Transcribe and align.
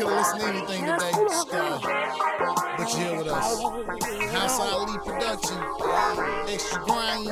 could 0.00 0.08
have 0.08 0.34
listened 0.34 0.40
to 0.40 0.46
anything 0.48 0.82
today, 0.86 1.12
Scar. 1.28 1.80
But 2.78 2.88
you're 2.92 3.00
here 3.00 3.18
with 3.18 3.28
us. 3.28 3.62
House 4.32 4.60
Ali 4.60 4.98
Production. 5.04 5.58
Extra 6.48 6.82
grind. 6.84 7.28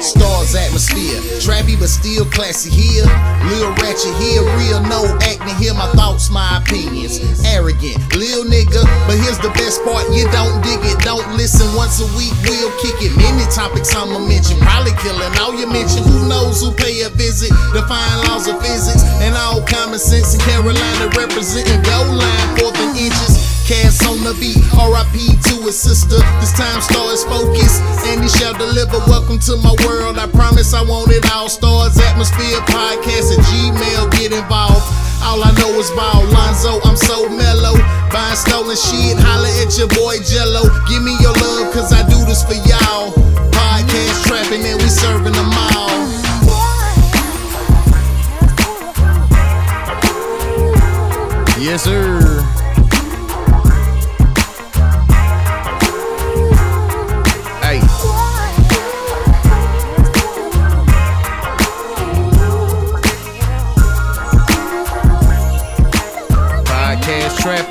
Stars 0.00 0.54
atmosphere, 0.54 1.16
trappy 1.40 1.78
but 1.78 1.88
still 1.88 2.26
classy 2.26 2.68
here. 2.68 3.08
Lil 3.48 3.72
ratchet 3.80 4.12
here, 4.20 4.44
real 4.60 4.80
no 4.84 5.08
acting 5.24 5.56
here. 5.56 5.72
My 5.72 5.88
thoughts, 5.96 6.28
my 6.28 6.60
opinions. 6.60 7.18
Arrogant, 7.44 7.96
lil 8.12 8.44
nigga. 8.44 8.84
But 9.08 9.16
here's 9.16 9.40
the 9.40 9.48
best 9.56 9.82
part, 9.84 10.04
you 10.12 10.28
don't 10.36 10.60
dig 10.60 10.84
it, 10.84 11.00
don't 11.00 11.24
listen. 11.36 11.64
Once 11.74 12.00
a 12.04 12.08
week, 12.12 12.36
we'll 12.44 12.72
kick 12.84 13.00
it. 13.00 13.16
Many 13.16 13.48
topics 13.48 13.94
I'ma 13.96 14.20
mention, 14.20 14.60
probably 14.60 14.92
killing 15.00 15.32
all 15.40 15.56
you 15.56 15.66
mention. 15.66 16.04
Who 16.04 16.28
knows 16.28 16.60
who 16.60 16.72
pay 16.72 17.00
a 17.02 17.08
visit? 17.08 17.50
Define 17.72 18.28
laws 18.28 18.48
of 18.48 18.60
physics 18.60 19.02
and 19.24 19.34
all 19.34 19.64
common 19.64 19.98
sense. 19.98 20.34
In 20.34 20.40
Carolina 20.40 21.08
representing 21.16 21.80
goal 21.82 22.12
line, 22.12 22.48
fourth 22.58 22.76
and 22.84 22.96
inches. 22.96 23.35
Cass 23.66 23.98
on 24.06 24.22
the 24.22 24.30
beat, 24.38 24.62
RIP 24.78 25.42
to 25.50 25.66
his 25.66 25.74
sister. 25.74 26.22
This 26.38 26.54
time 26.54 26.78
Star 26.78 27.10
is 27.10 27.26
focused, 27.26 27.82
and 28.06 28.22
he 28.22 28.30
shall 28.30 28.54
deliver. 28.54 29.02
Welcome 29.10 29.42
to 29.42 29.58
my 29.58 29.74
world. 29.82 30.22
I 30.22 30.30
promise 30.30 30.70
I 30.70 30.86
want 30.86 31.10
it 31.10 31.26
all. 31.34 31.50
Stars, 31.50 31.98
atmosphere, 31.98 32.62
podcast, 32.70 33.34
and 33.34 33.42
Gmail. 33.42 34.06
Get 34.14 34.30
involved. 34.30 34.86
All 35.26 35.42
I 35.42 35.50
know 35.58 35.74
is 35.82 35.90
ball. 35.98 36.22
Lonzo, 36.30 36.78
I'm 36.86 36.94
so 36.94 37.26
mellow. 37.26 37.74
Buying 38.14 38.38
stolen 38.38 38.78
shit, 38.78 39.18
holla 39.18 39.50
at 39.58 39.74
your 39.74 39.90
boy 39.98 40.22
Jello. 40.22 40.70
Give 40.86 41.02
me 41.02 41.18
your 41.18 41.34
love, 41.34 41.74
cause 41.74 41.90
I 41.90 42.06
do 42.06 42.22
this 42.22 42.46
for 42.46 42.54
y'all. 42.70 43.10
Podcast 43.50 44.30
trapping, 44.30 44.62
and 44.62 44.78
we 44.78 44.86
serving 44.86 45.34
them 45.34 45.50
all. 45.74 46.06
Yes, 51.58 51.82
sir. 51.82 52.65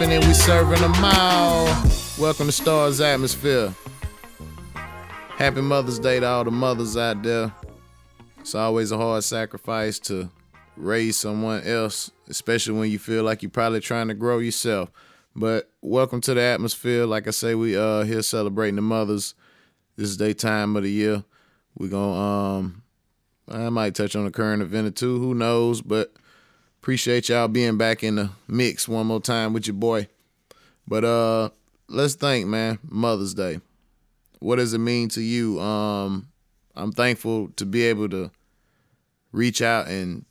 And 0.08 0.24
we 0.24 0.34
serving 0.36 0.82
them 0.82 0.94
all. 1.04 1.66
Welcome 2.20 2.46
to 2.46 2.52
Stars 2.52 3.02
Atmosphere. 3.02 3.74
Happy 4.76 5.62
Mother's 5.62 5.98
Day 5.98 6.20
to 6.20 6.28
all 6.28 6.44
the 6.44 6.52
mothers 6.52 6.96
out 6.96 7.24
there. 7.24 7.52
It's 8.40 8.54
always 8.54 8.92
a 8.92 8.98
hard 8.98 9.24
sacrifice 9.24 9.98
to 10.02 10.30
raise 10.78 11.18
someone 11.18 11.64
else, 11.64 12.12
especially 12.28 12.78
when 12.78 12.92
you 12.92 13.00
feel 13.00 13.24
like 13.24 13.42
you're 13.42 13.50
probably 13.50 13.80
trying 13.80 14.08
to 14.10 14.14
grow 14.14 14.38
yourself. 14.38 14.92
But 15.36 15.72
welcome 15.82 16.22
to 16.22 16.36
the 16.36 16.42
atmosphere. 16.42 17.08
Like 17.08 17.28
I 17.28 17.32
say, 17.32 17.56
we 17.56 17.76
uh 17.76 18.04
here 18.04 18.22
celebrating 18.22 18.76
the 18.76 18.84
mothers. 18.84 19.34
This 19.98 20.10
is 20.10 20.18
their 20.18 20.36
time 20.36 20.76
of 20.76 20.84
the 20.84 20.92
year. 20.92 21.24
We're 21.80 21.90
gonna 21.90 22.60
um 22.60 22.84
I 23.50 23.70
might 23.70 23.96
touch 23.96 24.16
on 24.16 24.28
a 24.28 24.32
current 24.32 24.62
event 24.62 24.88
or 24.88 24.92
two, 24.92 25.18
who 25.18 25.34
knows, 25.34 25.82
but 25.82 26.14
appreciate 26.86 27.30
y'all 27.30 27.48
being 27.48 27.80
back 27.80 28.04
in 28.04 28.14
the 28.14 28.30
mix 28.48 28.88
one 28.88 29.08
more 29.08 29.20
time 29.20 29.54
with 29.54 29.66
your 29.66 29.74
boy. 29.74 30.08
But 30.88 31.04
uh 31.04 31.50
let's 31.88 32.14
think, 32.14 32.46
man, 32.46 32.78
Mother's 32.88 33.34
Day. 33.34 33.60
What 34.38 34.58
does 34.58 34.72
it 34.76 34.78
mean 34.78 35.10
to 35.10 35.22
you? 35.22 35.60
Um 35.60 36.28
I'm 36.76 36.92
thankful 36.92 37.50
to 37.56 37.66
be 37.66 37.86
able 37.86 38.08
to 38.10 38.30
reach 39.32 39.64
out 39.64 39.88
and 39.88 40.26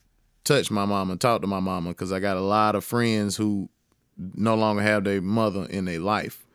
touch 0.45 0.71
my 0.71 0.85
mama, 0.85 1.17
talk 1.17 1.41
to 1.41 1.49
my 1.49 1.59
mama, 1.59 1.89
because 1.89 2.13
I 2.13 2.21
got 2.21 2.37
a 2.37 2.41
lot 2.41 2.77
of 2.77 2.85
friends 2.85 3.37
who 3.37 3.69
no 4.17 4.55
longer 4.55 4.83
have 4.83 5.03
their 5.03 5.21
mother 5.21 5.65
in 5.65 5.87
their 5.87 5.99
life. 5.99 6.47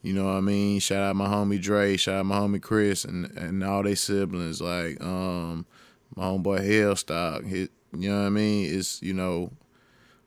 You 0.00 0.14
know 0.14 0.24
what 0.24 0.36
I 0.36 0.40
mean? 0.40 0.80
Shout 0.80 1.02
out 1.02 1.14
my 1.14 1.28
homie 1.28 1.60
Dre, 1.60 1.98
shout 1.98 2.14
out 2.14 2.24
my 2.24 2.38
homie 2.38 2.62
Chris, 2.62 3.04
and 3.04 3.26
and 3.36 3.62
all 3.62 3.82
their 3.82 3.96
siblings. 3.96 4.62
Like 4.62 4.98
um, 5.04 5.66
my 6.14 6.24
homeboy 6.24 6.66
Hellstock. 6.66 7.46
Hit, 7.46 7.70
you 8.02 8.10
know 8.10 8.20
what 8.20 8.26
I 8.26 8.30
mean? 8.30 8.78
It's 8.78 9.02
you 9.02 9.14
know, 9.14 9.50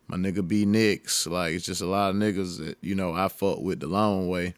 my 0.08 0.16
nigga 0.16 0.46
B 0.46 0.64
Nicks. 0.64 1.26
Like 1.26 1.54
it's 1.54 1.66
just 1.66 1.82
a 1.82 1.86
lot 1.86 2.10
of 2.10 2.16
niggas 2.16 2.58
that 2.58 2.78
you 2.80 2.94
know 2.94 3.12
I 3.14 3.28
fuck 3.28 3.60
with 3.60 3.80
the 3.80 3.86
long 3.86 4.28
way 4.28 4.54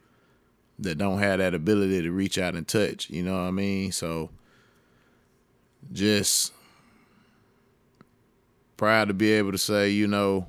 that 0.79 0.99
don't 0.99 1.19
have 1.19 1.39
that 1.39 1.55
ability 1.55 2.03
to 2.03 2.11
reach 2.11 2.39
out 2.39 2.55
and 2.55 2.67
touch. 2.67 3.11
You 3.11 3.23
know 3.23 3.35
what 3.35 3.49
I 3.49 3.51
mean? 3.51 3.93
So 3.93 4.31
just 5.93 6.53
proud 8.77 9.09
to 9.09 9.15
be 9.15 9.31
able 9.33 9.53
to 9.53 9.59
say, 9.59 9.91
you 9.91 10.07
know, 10.07 10.47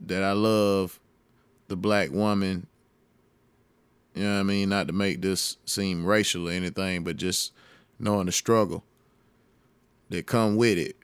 that 0.00 0.22
I 0.22 0.32
love 0.32 0.98
the 1.68 1.76
black 1.76 2.10
woman. 2.10 2.66
You 4.14 4.24
know 4.24 4.34
what 4.34 4.40
I 4.40 4.44
mean? 4.44 4.68
Not 4.68 4.86
to 4.88 4.92
make 4.92 5.20
this 5.20 5.56
seem 5.64 6.04
racial 6.04 6.48
or 6.48 6.52
anything, 6.52 7.04
but 7.04 7.16
just 7.16 7.52
knowing 7.98 8.26
the 8.26 8.32
struggle 8.32 8.84
that 10.10 10.26
come 10.26 10.56
with 10.56 10.78
it. 10.78 10.96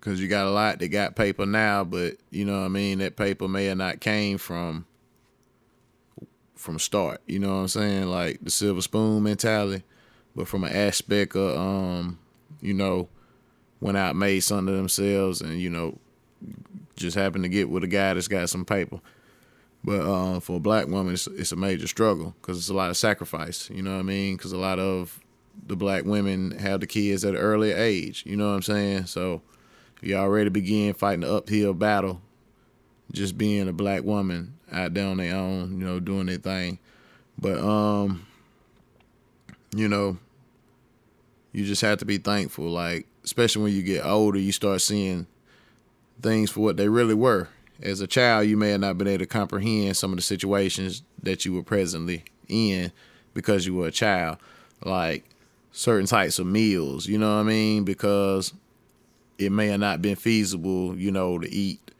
Cause 0.00 0.20
you 0.20 0.28
got 0.28 0.46
a 0.46 0.50
lot 0.50 0.78
that 0.78 0.88
got 0.88 1.16
paper 1.16 1.46
now, 1.46 1.82
but 1.82 2.16
you 2.30 2.44
know 2.44 2.60
what 2.60 2.66
I 2.66 2.68
mean. 2.68 2.98
That 2.98 3.16
paper 3.16 3.48
may 3.48 3.64
have 3.66 3.78
not 3.78 4.00
came 4.00 4.38
from 4.38 4.86
from 6.54 6.78
start. 6.78 7.20
You 7.26 7.40
know 7.40 7.48
what 7.48 7.60
I'm 7.62 7.68
saying? 7.68 8.06
Like 8.06 8.38
the 8.40 8.50
silver 8.50 8.82
spoon 8.82 9.24
mentality, 9.24 9.82
but 10.36 10.46
from 10.46 10.62
an 10.62 10.72
aspect 10.72 11.34
of 11.34 11.58
um, 11.58 12.20
you 12.60 12.72
know, 12.72 13.08
went 13.80 13.96
out 13.96 14.14
made 14.14 14.40
something 14.40 14.72
of 14.72 14.78
themselves, 14.78 15.40
and 15.40 15.60
you 15.60 15.70
know, 15.70 15.98
just 16.96 17.16
happened 17.16 17.42
to 17.42 17.48
get 17.48 17.68
with 17.68 17.82
a 17.82 17.88
guy 17.88 18.14
that's 18.14 18.28
got 18.28 18.48
some 18.48 18.64
paper. 18.64 19.00
But 19.82 20.00
uh, 20.00 20.40
for 20.40 20.56
a 20.56 20.60
black 20.60 20.88
woman, 20.88 21.14
it's, 21.14 21.26
it's 21.28 21.52
a 21.52 21.56
major 21.56 21.86
struggle 21.86 22.34
because 22.40 22.58
it's 22.58 22.68
a 22.68 22.74
lot 22.74 22.90
of 22.90 22.96
sacrifice. 22.96 23.70
You 23.70 23.82
know 23.82 23.94
what 23.94 24.00
I 24.00 24.02
mean? 24.02 24.36
Because 24.36 24.52
a 24.52 24.58
lot 24.58 24.78
of 24.78 25.20
the 25.66 25.76
black 25.76 26.04
women 26.04 26.52
have 26.58 26.80
the 26.80 26.86
kids 26.86 27.24
at 27.24 27.34
an 27.34 27.40
earlier 27.40 27.76
age. 27.76 28.24
You 28.26 28.36
know 28.36 28.48
what 28.48 28.54
I'm 28.54 28.62
saying? 28.62 29.06
So 29.06 29.42
you 30.00 30.16
already 30.16 30.50
begin 30.50 30.94
fighting 30.94 31.20
the 31.20 31.34
uphill 31.34 31.74
battle, 31.74 32.20
just 33.12 33.38
being 33.38 33.68
a 33.68 33.72
black 33.72 34.02
woman 34.02 34.54
out 34.70 34.94
there 34.94 35.06
on 35.06 35.16
their 35.16 35.34
own. 35.34 35.78
You 35.78 35.86
know, 35.86 36.00
doing 36.00 36.26
their 36.26 36.38
thing. 36.38 36.78
But 37.38 37.58
um, 37.58 38.26
you 39.74 39.88
know, 39.88 40.18
you 41.52 41.64
just 41.64 41.82
have 41.82 41.98
to 41.98 42.04
be 42.04 42.18
thankful. 42.18 42.66
Like 42.66 43.06
especially 43.24 43.62
when 43.62 43.72
you 43.74 43.82
get 43.82 44.06
older, 44.06 44.38
you 44.38 44.52
start 44.52 44.80
seeing 44.80 45.26
things 46.22 46.50
for 46.50 46.60
what 46.60 46.76
they 46.76 46.88
really 46.88 47.14
were. 47.14 47.48
As 47.82 48.00
a 48.00 48.06
child, 48.06 48.46
you 48.46 48.56
may 48.56 48.70
have 48.70 48.80
not 48.80 48.96
been 48.96 49.08
able 49.08 49.18
to 49.18 49.26
comprehend 49.26 49.96
some 49.96 50.12
of 50.12 50.16
the 50.16 50.22
situations 50.22 51.02
that 51.22 51.44
you 51.44 51.52
were 51.52 51.62
presently 51.62 52.24
in 52.48 52.90
because 53.34 53.66
you 53.66 53.74
were 53.74 53.88
a 53.88 53.92
child. 53.92 54.38
Like 54.82 55.28
certain 55.76 56.06
types 56.06 56.38
of 56.38 56.46
meals, 56.46 57.06
you 57.06 57.18
know 57.18 57.34
what 57.34 57.40
I 57.40 57.42
mean? 57.42 57.84
Because 57.84 58.54
it 59.36 59.52
may 59.52 59.66
have 59.66 59.80
not 59.80 60.00
been 60.00 60.16
feasible, 60.16 60.96
you 60.96 61.10
know, 61.10 61.38
to 61.38 61.46
eat 61.52 61.90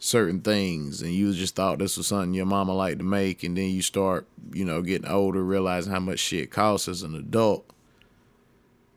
certain 0.00 0.40
things 0.40 1.00
and 1.00 1.12
you 1.12 1.32
just 1.32 1.54
thought 1.54 1.78
this 1.78 1.96
was 1.96 2.08
something 2.08 2.34
your 2.34 2.44
mama 2.44 2.74
liked 2.74 2.98
to 2.98 3.04
make 3.04 3.44
and 3.44 3.56
then 3.56 3.70
you 3.70 3.80
start, 3.80 4.26
you 4.52 4.64
know, 4.64 4.82
getting 4.82 5.08
older, 5.08 5.40
realizing 5.40 5.92
how 5.92 6.00
much 6.00 6.18
shit 6.18 6.50
costs 6.50 6.88
as 6.88 7.04
an 7.04 7.14
adult. 7.14 7.64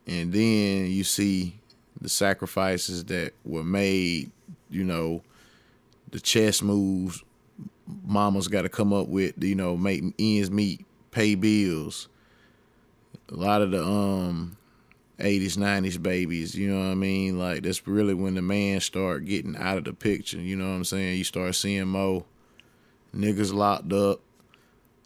And 0.08 0.34
then 0.34 0.88
you 0.88 1.03
see 1.03 1.59
the 2.02 2.09
sacrifices 2.09 3.06
that 3.06 3.34
were 3.44 3.63
made, 3.63 4.31
you 4.72 4.84
know, 4.84 5.22
the 6.09 6.19
chess 6.19 6.63
moves 6.63 7.24
mama's 8.03 8.47
got 8.47 8.63
to 8.63 8.69
come 8.69 8.92
up 8.92 9.07
with, 9.07 9.36
you 9.44 9.53
know, 9.53 9.78
make 9.78 10.03
ends 10.18 10.50
meet, 10.50 10.84
pay 11.12 11.36
bills. 11.36 12.07
A 13.31 13.36
lot 13.36 13.62
of 13.62 13.72
the 13.72 13.84
um 13.84 14.58
80s, 15.19 15.58
90s 15.58 16.02
babies, 16.02 16.56
you 16.56 16.69
know 16.69 16.80
what 16.80 16.91
I 16.91 16.96
mean? 16.96 17.40
Like 17.40 17.63
that's 17.63 17.88
really 17.88 18.13
when 18.13 18.36
the 18.36 18.42
man 18.42 18.81
start 18.81 19.25
getting 19.25 19.56
out 19.56 19.77
of 19.77 19.86
the 19.86 19.94
picture, 19.94 20.39
you 20.39 20.56
know 20.56 20.68
what 20.68 20.75
I'm 20.75 20.83
saying? 20.83 21.18
You 21.18 21.24
start 21.24 21.56
seeing 21.56 21.88
more 21.88 22.25
niggas 23.16 23.54
locked 23.54 23.94
up 23.94 24.19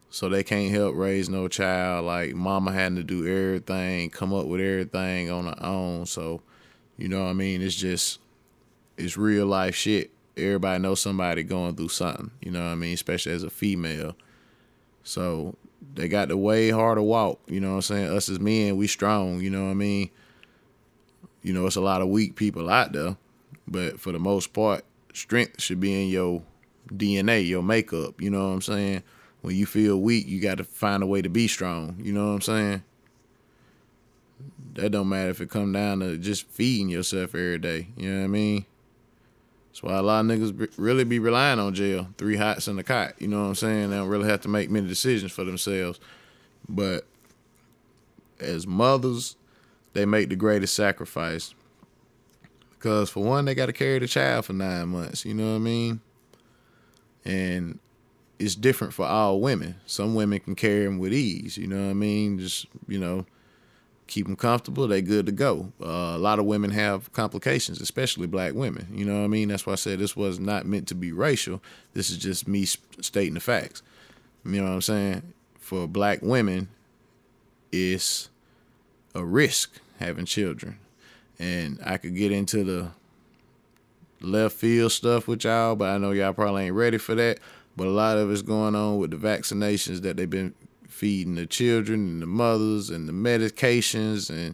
so 0.10 0.28
they 0.28 0.44
can't 0.44 0.72
help 0.72 0.96
raise 0.96 1.30
no 1.30 1.48
child. 1.48 2.06
Like 2.06 2.34
mama 2.34 2.72
having 2.72 2.96
to 2.96 3.04
do 3.04 3.28
everything, 3.28 4.10
come 4.10 4.34
up 4.34 4.48
with 4.48 4.62
everything 4.62 5.30
on 5.30 5.46
her 5.46 5.64
own. 5.64 6.06
So, 6.06 6.42
you 6.98 7.08
know 7.08 7.24
what 7.24 7.30
I 7.30 7.34
mean? 7.34 7.62
It's 7.62 7.76
just 7.76 8.20
it's 8.98 9.16
real 9.18 9.46
life 9.46 9.76
shit. 9.76 10.12
Everybody 10.36 10.82
knows 10.82 11.02
somebody 11.02 11.44
going 11.44 11.76
through 11.76 11.90
something, 11.90 12.32
you 12.42 12.52
know 12.52 12.64
what 12.64 12.72
I 12.72 12.76
mean? 12.76 12.94
Especially 12.94 13.34
as 13.34 13.44
a 13.44 13.50
female. 13.50 14.16
So 15.04 15.56
they 15.96 16.08
got 16.08 16.30
the 16.30 16.38
way 16.38 16.70
harder 16.70 17.02
walk, 17.02 17.40
you 17.48 17.60
know 17.60 17.70
what 17.70 17.76
I'm 17.76 17.82
saying? 17.82 18.10
Us 18.10 18.30
as 18.30 18.40
men, 18.40 18.78
we 18.78 18.88
strong, 18.88 19.42
you 19.42 19.50
know 19.50 19.66
what 19.66 19.72
I 19.72 19.76
mean? 19.76 20.10
You 21.42 21.54
know, 21.54 21.66
it's 21.66 21.76
a 21.76 21.82
lot 21.82 22.02
of 22.02 22.10
weak 22.10 22.36
people 22.36 22.70
out 22.70 22.92
there, 22.94 23.18
but 23.68 24.00
for 24.00 24.12
the 24.12 24.20
most 24.20 24.54
part, 24.54 24.84
strength 25.14 25.62
should 25.62 25.80
be 25.80 26.04
in 26.04 26.10
your 26.10 26.44
DNA, 26.90 27.48
your 27.48 27.64
makeup, 27.64 28.22
you 28.22 28.30
know 28.30 28.48
what 28.48 28.54
I'm 28.56 28.62
saying? 28.62 29.04
When 29.42 29.56
you 29.56 29.66
feel 29.66 30.02
weak, 30.02 30.28
you 30.28 30.42
got 30.42 30.58
to 30.58 30.64
find 30.64 31.02
a 31.02 31.08
way 31.08 31.22
to 31.22 31.30
be 31.30 31.48
strong, 31.48 31.96
you 32.02 32.12
know 32.12 32.28
what 32.28 32.34
I'm 32.34 32.42
saying? 32.42 32.84
that 34.76 34.92
don't 34.92 35.10
matter 35.10 35.30
if 35.30 35.42
it 35.42 35.50
come 35.50 35.74
down 35.74 36.00
to 36.00 36.18
just 36.18 36.48
feeding 36.48 36.90
yourself 36.90 37.36
every 37.36 37.58
day. 37.58 37.88
You 37.98 38.12
know 38.12 38.20
what 38.20 38.26
I 38.26 38.28
mean? 38.28 38.66
That's 39.80 39.94
why 39.94 39.98
a 39.98 40.02
lot 40.02 40.20
of 40.20 40.26
niggas 40.26 40.74
really 40.76 41.06
be 41.06 41.20
relying 41.20 41.58
on 41.58 41.74
jail. 41.74 42.10
Three 42.18 42.36
hots 42.36 42.68
and 42.68 42.78
a 42.82 42.84
cot. 42.84 43.14
You 43.18 43.30
know 43.30 43.44
what 43.44 43.48
I'm 43.48 43.56
saying? 43.56 43.92
They 43.92 43.96
don't 43.96 44.10
really 44.10 44.28
have 44.28 44.42
to 44.42 44.50
make 44.50 44.70
many 44.70 44.90
decisions 44.90 45.32
for 45.32 45.46
themselves. 45.46 46.02
But 46.68 47.08
as 48.42 48.68
mothers, 48.68 49.38
they 49.94 50.06
make 50.06 50.28
the 50.28 50.36
greatest 50.36 50.74
sacrifice. 50.74 51.54
Because 52.72 53.10
for 53.10 53.24
one, 53.24 53.46
they 53.46 53.56
got 53.56 53.68
to 53.68 53.74
carry 53.74 54.00
the 54.00 54.08
child 54.08 54.44
for 54.44 54.54
nine 54.54 54.90
months. 54.90 55.24
You 55.24 55.34
know 55.34 55.52
what 55.52 55.56
I 55.56 55.60
mean? 55.60 56.02
And 57.24 57.80
it's 58.38 58.56
different 58.56 58.94
for 58.94 59.06
all 59.06 59.40
women. 59.40 59.76
Some 59.86 60.14
women 60.14 60.42
can 60.42 60.56
carry 60.56 60.84
them 60.84 61.00
with 61.00 61.14
ease. 61.14 61.58
You 61.58 61.68
know 61.68 61.86
what 61.86 61.92
I 61.92 61.94
mean? 61.94 62.38
Just 62.38 62.66
you 62.90 63.00
know, 63.00 63.26
keep 64.10 64.26
them 64.26 64.36
comfortable. 64.36 64.88
They 64.88 65.02
good 65.02 65.28
to 65.28 65.32
go. 65.32 65.72
Uh, 65.82 66.16
a 66.16 66.18
lot 66.18 66.40
of 66.40 66.46
women 66.46 66.72
have 66.72 67.12
complications, 67.14 67.80
especially 67.80 68.28
black 68.28 68.54
women. 68.54 68.88
You 68.92 69.06
know 69.06 69.20
what 69.20 69.24
I 69.24 69.28
mean? 69.28 69.48
That's 69.50 69.66
why 69.66 69.74
I 69.74 69.78
said 69.78 70.00
this 70.00 70.16
was 70.16 70.40
not 70.40 70.66
meant 70.66 70.88
to 70.90 70.96
be 70.96 71.12
racial. 71.12 71.62
This 71.94 72.10
is 72.10 72.18
just 72.18 72.48
me 72.48 72.66
stating 72.66 73.36
the 73.36 73.40
facts. 73.40 73.82
You 74.44 74.62
know 74.62 74.64
what 74.64 74.74
I'm 74.74 74.82
saying? 74.82 75.34
For 75.60 75.88
black 75.88 76.20
women, 76.22 76.70
it's 77.72 78.30
a 79.14 79.24
risk 79.24 79.80
having 80.00 80.26
children, 80.26 80.80
and 81.38 81.80
I 81.86 81.98
could 81.98 82.16
get 82.16 82.32
into 82.32 82.64
the 82.64 82.92
left 84.22 84.56
field 84.56 84.92
stuff 84.92 85.28
with 85.28 85.44
y'all, 85.44 85.76
but 85.76 85.90
I 85.90 85.98
know 85.98 86.12
y'all 86.12 86.34
probably 86.34 86.66
ain't 86.66 86.76
ready 86.76 86.98
for 86.98 87.16
that. 87.16 87.40
But 87.78 87.88
a 87.88 87.92
lot 87.92 88.18
of 88.18 88.32
it's 88.32 88.42
going 88.42 88.76
on 88.76 88.98
with 88.98 89.12
the 89.12 89.18
vaccinations 89.18 90.02
that 90.02 90.18
they've 90.18 90.30
been 90.30 90.54
feeding 91.00 91.36
the 91.36 91.46
children 91.46 92.02
and 92.10 92.22
the 92.22 92.26
mothers 92.26 92.90
and 92.90 93.08
the 93.08 93.14
medications 93.14 94.30
and 94.30 94.54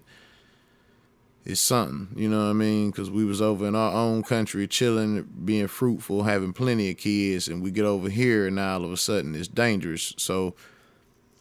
it's 1.44 1.60
something, 1.60 2.08
you 2.16 2.30
know 2.30 2.46
what 2.46 2.50
I 2.50 2.54
mean? 2.54 2.92
Because 2.92 3.10
we 3.10 3.26
was 3.26 3.42
over 3.42 3.68
in 3.68 3.76
our 3.76 3.94
own 3.94 4.24
country 4.24 4.68
chilling, 4.68 5.28
being 5.44 5.68
fruitful, 5.68 6.24
having 6.24 6.54
plenty 6.54 6.90
of 6.90 6.98
kids, 6.98 7.48
and 7.48 7.62
we 7.62 7.70
get 7.72 7.86
over 7.86 8.10
here 8.10 8.48
and 8.48 8.56
now 8.56 8.76
all 8.76 8.86
of 8.86 8.92
a 8.92 8.98
sudden 8.98 9.34
it's 9.34 9.48
dangerous. 9.48 10.14
So 10.18 10.54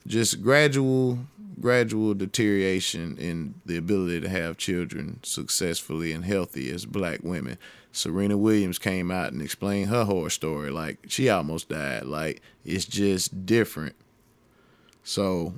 just 0.06 0.42
gradual, 0.42 1.18
gradual 1.60 2.14
deterioration 2.14 3.18
in 3.18 3.54
the 3.66 3.76
ability 3.76 4.22
to 4.22 4.28
have 4.30 4.56
children 4.56 5.20
successfully 5.22 6.12
and 6.12 6.24
healthy 6.24 6.70
as 6.70 6.86
black 6.86 7.20
women. 7.22 7.58
Serena 7.92 8.38
Williams 8.38 8.78
came 8.78 9.10
out 9.10 9.32
and 9.32 9.42
explained 9.42 9.90
her 9.90 10.04
horror 10.04 10.30
story. 10.30 10.70
Like 10.70 10.98
she 11.08 11.28
almost 11.28 11.68
died. 11.68 12.04
Like 12.04 12.40
it's 12.64 12.86
just 12.86 13.44
different. 13.44 13.96
So 15.04 15.54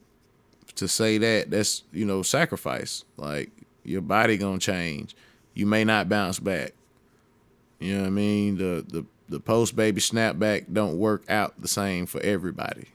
to 0.74 0.86
say 0.86 1.18
that, 1.18 1.50
that's 1.50 1.82
you 1.92 2.04
know 2.04 2.22
sacrifice. 2.22 3.04
Like 3.16 3.50
your 3.84 4.02
body 4.02 4.36
gonna 4.36 4.58
change. 4.58 5.16
You 5.54 5.66
may 5.66 5.84
not 5.84 6.08
bounce 6.08 6.38
back. 6.38 6.72
You 7.78 7.94
know 7.94 8.00
what 8.02 8.08
I 8.08 8.10
mean? 8.10 8.58
The 8.58 8.84
the 8.86 9.06
the 9.28 9.40
post 9.40 9.74
baby 9.74 10.00
snapback 10.00 10.66
don't 10.72 10.98
work 10.98 11.24
out 11.28 11.60
the 11.60 11.68
same 11.68 12.06
for 12.06 12.20
everybody. 12.20 12.88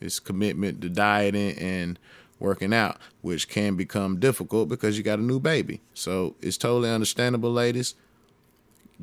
It's 0.00 0.20
commitment 0.20 0.80
to 0.82 0.88
dieting 0.88 1.56
and 1.58 1.98
working 2.38 2.74
out, 2.74 2.98
which 3.20 3.48
can 3.48 3.76
become 3.76 4.18
difficult 4.18 4.68
because 4.68 4.98
you 4.98 5.04
got 5.04 5.20
a 5.20 5.22
new 5.22 5.38
baby. 5.38 5.80
So 5.94 6.34
it's 6.40 6.58
totally 6.58 6.90
understandable, 6.90 7.52
ladies 7.52 7.94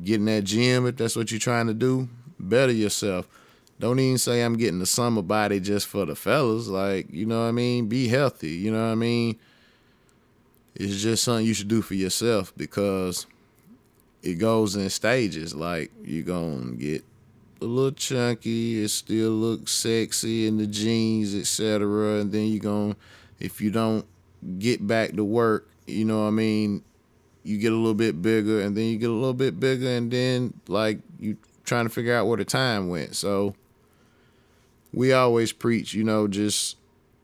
get 0.04 0.16
in 0.16 0.26
that 0.26 0.44
gym 0.44 0.86
if 0.86 0.96
that's 0.96 1.16
what 1.16 1.30
you're 1.30 1.40
trying 1.40 1.66
to 1.66 1.74
do. 1.74 2.08
Better 2.38 2.72
yourself. 2.72 3.28
Don't 3.80 3.98
even 3.98 4.18
say 4.18 4.42
I'm 4.42 4.58
getting 4.58 4.78
the 4.78 4.86
summer 4.86 5.22
body 5.22 5.58
just 5.58 5.86
for 5.86 6.04
the 6.04 6.14
fellas. 6.14 6.68
Like, 6.68 7.06
you 7.10 7.24
know 7.24 7.40
what 7.40 7.48
I 7.48 7.52
mean? 7.52 7.88
Be 7.88 8.08
healthy. 8.08 8.50
You 8.50 8.70
know 8.72 8.84
what 8.84 8.92
I 8.92 8.94
mean? 8.94 9.38
It's 10.74 11.02
just 11.02 11.24
something 11.24 11.46
you 11.46 11.54
should 11.54 11.68
do 11.68 11.80
for 11.80 11.94
yourself 11.94 12.52
because 12.58 13.26
it 14.22 14.34
goes 14.34 14.76
in 14.76 14.90
stages. 14.90 15.54
Like, 15.54 15.90
you're 16.04 16.24
going 16.24 16.72
to 16.72 16.76
get 16.76 17.04
a 17.62 17.64
little 17.64 17.92
chunky. 17.92 18.84
It 18.84 18.90
still 18.90 19.30
looks 19.30 19.72
sexy 19.72 20.46
in 20.46 20.58
the 20.58 20.66
jeans, 20.66 21.34
etc. 21.34 22.20
And 22.20 22.30
then 22.30 22.48
you're 22.48 22.60
going 22.60 22.92
to, 22.92 23.00
if 23.38 23.62
you 23.62 23.70
don't 23.70 24.04
get 24.58 24.86
back 24.86 25.12
to 25.12 25.24
work, 25.24 25.70
you 25.86 26.04
know 26.04 26.20
what 26.20 26.28
I 26.28 26.32
mean? 26.32 26.84
you 27.42 27.56
get 27.56 27.72
a 27.72 27.76
little 27.76 27.94
bit 27.94 28.20
bigger 28.20 28.60
and 28.60 28.76
then 28.76 28.84
you 28.84 28.98
get 28.98 29.08
a 29.08 29.14
little 29.14 29.32
bit 29.32 29.58
bigger 29.58 29.88
and 29.88 30.10
then 30.10 30.52
like 30.68 30.98
you 31.18 31.38
trying 31.64 31.86
to 31.86 31.90
figure 31.90 32.14
out 32.14 32.26
where 32.26 32.36
the 32.36 32.44
time 32.44 32.88
went. 32.88 33.16
So 33.16 33.54
we 34.92 35.12
always 35.12 35.52
preach, 35.52 35.94
you 35.94 36.04
know, 36.04 36.28
just 36.28 36.76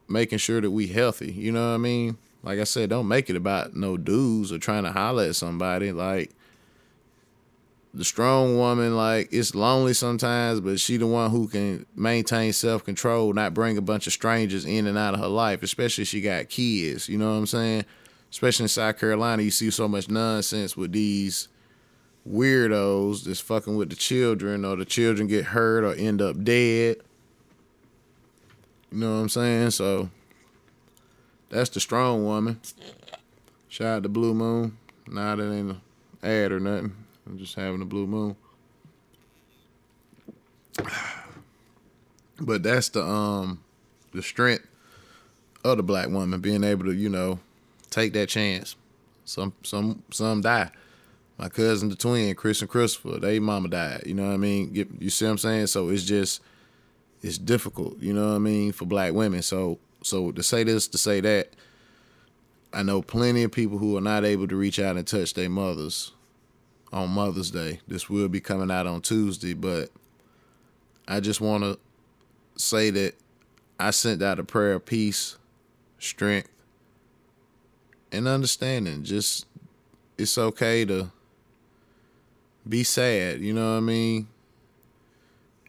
making 0.08 0.38
sure 0.38 0.60
that 0.60 0.70
we 0.70 0.86
healthy. 0.86 1.32
You 1.32 1.52
know 1.52 1.68
what 1.68 1.74
I 1.74 1.78
mean? 1.78 2.18
Like 2.42 2.60
I 2.60 2.64
said, 2.64 2.90
don't 2.90 3.08
make 3.08 3.28
it 3.28 3.36
about 3.36 3.74
no 3.74 3.96
dudes 3.96 4.52
or 4.52 4.58
trying 4.58 4.84
to 4.84 4.92
holler 4.92 5.24
at 5.24 5.36
somebody. 5.36 5.90
Like 5.90 6.30
the 7.92 8.04
strong 8.04 8.56
woman, 8.56 8.96
like 8.96 9.28
it's 9.32 9.54
lonely 9.54 9.94
sometimes, 9.94 10.60
but 10.60 10.78
she 10.78 10.96
the 10.96 11.06
one 11.06 11.30
who 11.30 11.48
can 11.48 11.86
maintain 11.96 12.52
self 12.52 12.84
control, 12.84 13.32
not 13.32 13.54
bring 13.54 13.76
a 13.76 13.82
bunch 13.82 14.06
of 14.06 14.12
strangers 14.12 14.64
in 14.64 14.86
and 14.86 14.96
out 14.96 15.14
of 15.14 15.20
her 15.20 15.26
life, 15.26 15.62
especially 15.62 16.02
if 16.02 16.08
she 16.08 16.20
got 16.20 16.48
kids. 16.48 17.08
You 17.08 17.18
know 17.18 17.32
what 17.32 17.38
I'm 17.38 17.46
saying? 17.46 17.84
especially 18.30 18.64
in 18.64 18.68
South 18.68 18.98
Carolina, 18.98 19.42
you 19.42 19.50
see 19.50 19.70
so 19.70 19.88
much 19.88 20.10
nonsense 20.10 20.76
with 20.76 20.92
these 20.92 21.48
weirdos 22.28 23.24
that's 23.24 23.40
fucking 23.40 23.76
with 23.76 23.90
the 23.90 23.96
children, 23.96 24.64
or 24.64 24.76
the 24.76 24.84
children 24.84 25.26
get 25.28 25.46
hurt 25.46 25.84
or 25.84 25.94
end 25.94 26.20
up 26.20 26.42
dead. 26.44 26.96
You 28.96 29.02
know 29.02 29.16
what 29.16 29.20
I'm 29.20 29.28
saying? 29.28 29.72
So 29.72 30.08
that's 31.50 31.68
the 31.68 31.80
strong 31.80 32.24
woman. 32.24 32.58
Shout 33.68 33.98
out 33.98 34.02
to 34.04 34.08
Blue 34.08 34.32
Moon. 34.32 34.78
Nah, 35.06 35.36
that 35.36 35.52
ain't 35.52 35.72
an 35.72 35.80
ad 36.22 36.50
or 36.50 36.60
nothing. 36.60 36.96
I'm 37.26 37.36
just 37.36 37.56
having 37.56 37.82
a 37.82 37.84
blue 37.84 38.06
moon. 38.06 38.36
But 42.40 42.62
that's 42.62 42.88
the 42.88 43.04
um 43.04 43.62
the 44.14 44.22
strength 44.22 44.66
of 45.62 45.76
the 45.76 45.82
black 45.82 46.08
woman 46.08 46.40
being 46.40 46.64
able 46.64 46.86
to, 46.86 46.92
you 46.92 47.10
know, 47.10 47.38
take 47.90 48.14
that 48.14 48.30
chance. 48.30 48.76
Some 49.26 49.52
some 49.62 50.04
some 50.10 50.40
die. 50.40 50.70
My 51.36 51.50
cousin, 51.50 51.90
the 51.90 51.96
twin, 51.96 52.34
Chris 52.34 52.62
and 52.62 52.70
Christopher, 52.70 53.18
they 53.18 53.40
mama 53.40 53.68
died. 53.68 54.04
You 54.06 54.14
know 54.14 54.28
what 54.28 54.32
I 54.32 54.38
mean? 54.38 54.88
You 54.98 55.10
see 55.10 55.26
what 55.26 55.32
I'm 55.32 55.38
saying? 55.38 55.66
So 55.66 55.90
it's 55.90 56.04
just 56.04 56.40
it's 57.22 57.38
difficult. 57.38 57.98
You 58.00 58.12
know 58.12 58.28
what 58.28 58.34
I 58.34 58.38
mean 58.38 58.72
for 58.72 58.86
black 58.86 59.12
women. 59.12 59.42
So 59.42 59.78
so 60.02 60.30
to 60.32 60.42
say 60.42 60.64
this, 60.64 60.86
to 60.88 60.98
say 60.98 61.20
that, 61.20 61.50
I 62.72 62.82
know 62.82 63.02
plenty 63.02 63.42
of 63.42 63.52
people 63.52 63.78
who 63.78 63.96
are 63.96 64.02
not 64.02 64.24
able 64.24 64.46
to 64.48 64.56
reach 64.56 64.78
out 64.78 64.96
and 64.96 65.06
touch 65.06 65.34
their 65.34 65.48
mothers 65.48 66.12
on 66.92 67.10
Mother's 67.10 67.50
Day. 67.50 67.80
This 67.88 68.08
will 68.08 68.28
be 68.28 68.40
coming 68.40 68.70
out 68.70 68.86
on 68.86 69.00
Tuesday, 69.00 69.54
but 69.54 69.90
I 71.08 71.20
just 71.20 71.40
want 71.40 71.64
to 71.64 71.78
say 72.56 72.90
that 72.90 73.14
I 73.78 73.90
sent 73.90 74.22
out 74.22 74.38
a 74.38 74.44
prayer 74.44 74.74
of 74.74 74.86
peace, 74.86 75.36
strength, 75.98 76.50
and 78.12 78.28
understanding. 78.28 79.04
Just 79.04 79.46
it's 80.18 80.38
okay 80.38 80.84
to 80.84 81.10
be 82.68 82.84
sad, 82.84 83.40
you 83.40 83.52
know 83.52 83.72
what 83.72 83.78
I 83.78 83.80
mean? 83.80 84.28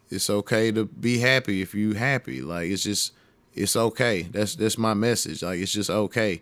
It's 0.09 0.29
okay 0.29 0.71
to 0.71 0.85
be 0.85 1.19
happy 1.19 1.61
if 1.61 1.75
you 1.75 1.93
happy. 1.93 2.41
Like 2.41 2.69
it's 2.69 2.83
just 2.83 3.13
it's 3.53 3.75
okay. 3.75 4.23
That's 4.23 4.55
that's 4.55 4.77
my 4.77 4.93
message. 4.93 5.43
Like 5.43 5.59
it's 5.59 5.71
just 5.71 5.89
okay. 5.89 6.41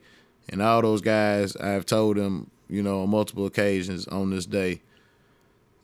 And 0.50 0.62
all 0.62 0.82
those 0.82 1.02
guys 1.02 1.56
I've 1.56 1.86
told 1.86 2.18
them, 2.18 2.52
you 2.70 2.84
know, 2.84 3.04
on 3.04 3.10
multiple 3.10 3.46
occasions 3.46 4.08
on 4.08 4.30
this 4.30 4.46
day. 4.46 4.82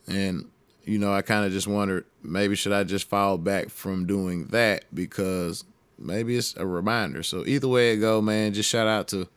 And 0.07 0.49
you 0.83 0.99
know, 0.99 1.13
I 1.13 1.21
kind 1.21 1.45
of 1.45 1.51
just 1.51 1.67
wondered 1.67 2.05
maybe 2.23 2.55
should 2.55 2.73
I 2.73 2.83
just 2.83 3.07
fall 3.09 3.37
back 3.37 3.69
from 3.69 4.05
doing 4.05 4.47
that 4.47 4.85
because 4.93 5.63
maybe 5.97 6.35
it's 6.35 6.55
a 6.57 6.65
reminder. 6.65 7.23
So 7.23 7.45
either 7.45 7.67
way 7.67 7.93
it 7.93 7.97
go, 7.97 8.21
man, 8.21 8.53
just 8.53 8.69
shout 8.69 8.87
out 8.87 9.07
to 9.09 9.27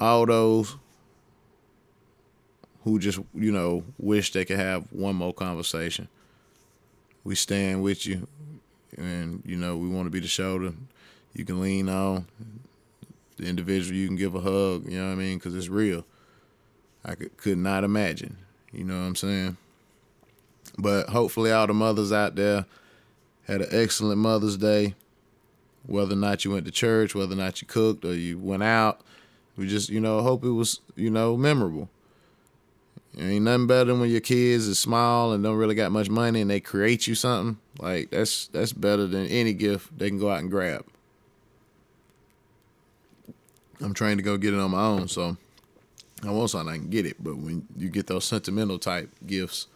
all 0.00 0.26
those 0.26 0.76
who 2.84 2.98
just 2.98 3.20
you 3.34 3.52
know 3.52 3.84
wish 3.98 4.32
they 4.32 4.44
could 4.44 4.58
have 4.58 4.84
one 4.90 5.16
more 5.16 5.32
conversation. 5.32 6.08
We 7.28 7.34
stand 7.34 7.82
with 7.82 8.06
you, 8.06 8.26
and 8.96 9.42
you 9.44 9.58
know 9.58 9.76
we 9.76 9.86
want 9.86 10.06
to 10.06 10.10
be 10.10 10.18
the 10.18 10.26
shoulder 10.26 10.72
you 11.34 11.44
can 11.44 11.60
lean 11.60 11.86
on, 11.90 12.26
the 13.36 13.44
individual 13.44 13.98
you 13.98 14.06
can 14.06 14.16
give 14.16 14.34
a 14.34 14.40
hug. 14.40 14.90
You 14.90 14.98
know 14.98 15.08
what 15.08 15.12
I 15.12 15.16
mean? 15.16 15.36
Because 15.36 15.54
it's 15.54 15.68
real. 15.68 16.06
I 17.04 17.16
could 17.16 17.36
could 17.36 17.58
not 17.58 17.84
imagine. 17.84 18.38
You 18.72 18.84
know 18.84 18.94
what 18.94 19.06
I'm 19.08 19.14
saying? 19.14 19.58
But 20.78 21.10
hopefully, 21.10 21.52
all 21.52 21.66
the 21.66 21.74
mothers 21.74 22.12
out 22.12 22.34
there 22.34 22.64
had 23.46 23.60
an 23.60 23.68
excellent 23.72 24.20
Mother's 24.20 24.56
Day. 24.56 24.94
Whether 25.84 26.14
or 26.14 26.16
not 26.16 26.46
you 26.46 26.52
went 26.52 26.64
to 26.64 26.72
church, 26.72 27.14
whether 27.14 27.34
or 27.34 27.36
not 27.36 27.60
you 27.60 27.68
cooked 27.68 28.06
or 28.06 28.14
you 28.14 28.38
went 28.38 28.62
out, 28.62 29.02
we 29.54 29.68
just, 29.68 29.90
you 29.90 30.00
know, 30.00 30.22
hope 30.22 30.44
it 30.44 30.52
was, 30.52 30.80
you 30.96 31.10
know, 31.10 31.36
memorable. 31.36 31.90
Ain't 33.16 33.44
nothing 33.44 33.66
better 33.66 33.86
than 33.86 34.00
when 34.00 34.10
your 34.10 34.20
kids 34.20 34.66
is 34.66 34.78
small 34.78 35.32
and 35.32 35.42
don't 35.42 35.56
really 35.56 35.74
got 35.74 35.92
much 35.92 36.10
money 36.10 36.40
and 36.40 36.50
they 36.50 36.60
create 36.60 37.06
you 37.06 37.14
something. 37.14 37.58
Like 37.78 38.10
that's 38.10 38.48
that's 38.48 38.72
better 38.72 39.06
than 39.06 39.26
any 39.26 39.52
gift 39.52 39.96
they 39.98 40.08
can 40.08 40.18
go 40.18 40.30
out 40.30 40.40
and 40.40 40.50
grab. 40.50 40.84
I'm 43.80 43.94
trying 43.94 44.16
to 44.16 44.22
go 44.22 44.36
get 44.36 44.54
it 44.54 44.60
on 44.60 44.72
my 44.72 44.84
own, 44.84 45.08
so 45.08 45.36
I 46.24 46.30
want 46.30 46.50
something 46.50 46.72
I 46.72 46.78
can 46.78 46.90
get 46.90 47.06
it. 47.06 47.16
But 47.22 47.36
when 47.36 47.66
you 47.76 47.88
get 47.88 48.08
those 48.08 48.24
sentimental 48.24 48.78
type 48.78 49.10
gifts, 49.24 49.68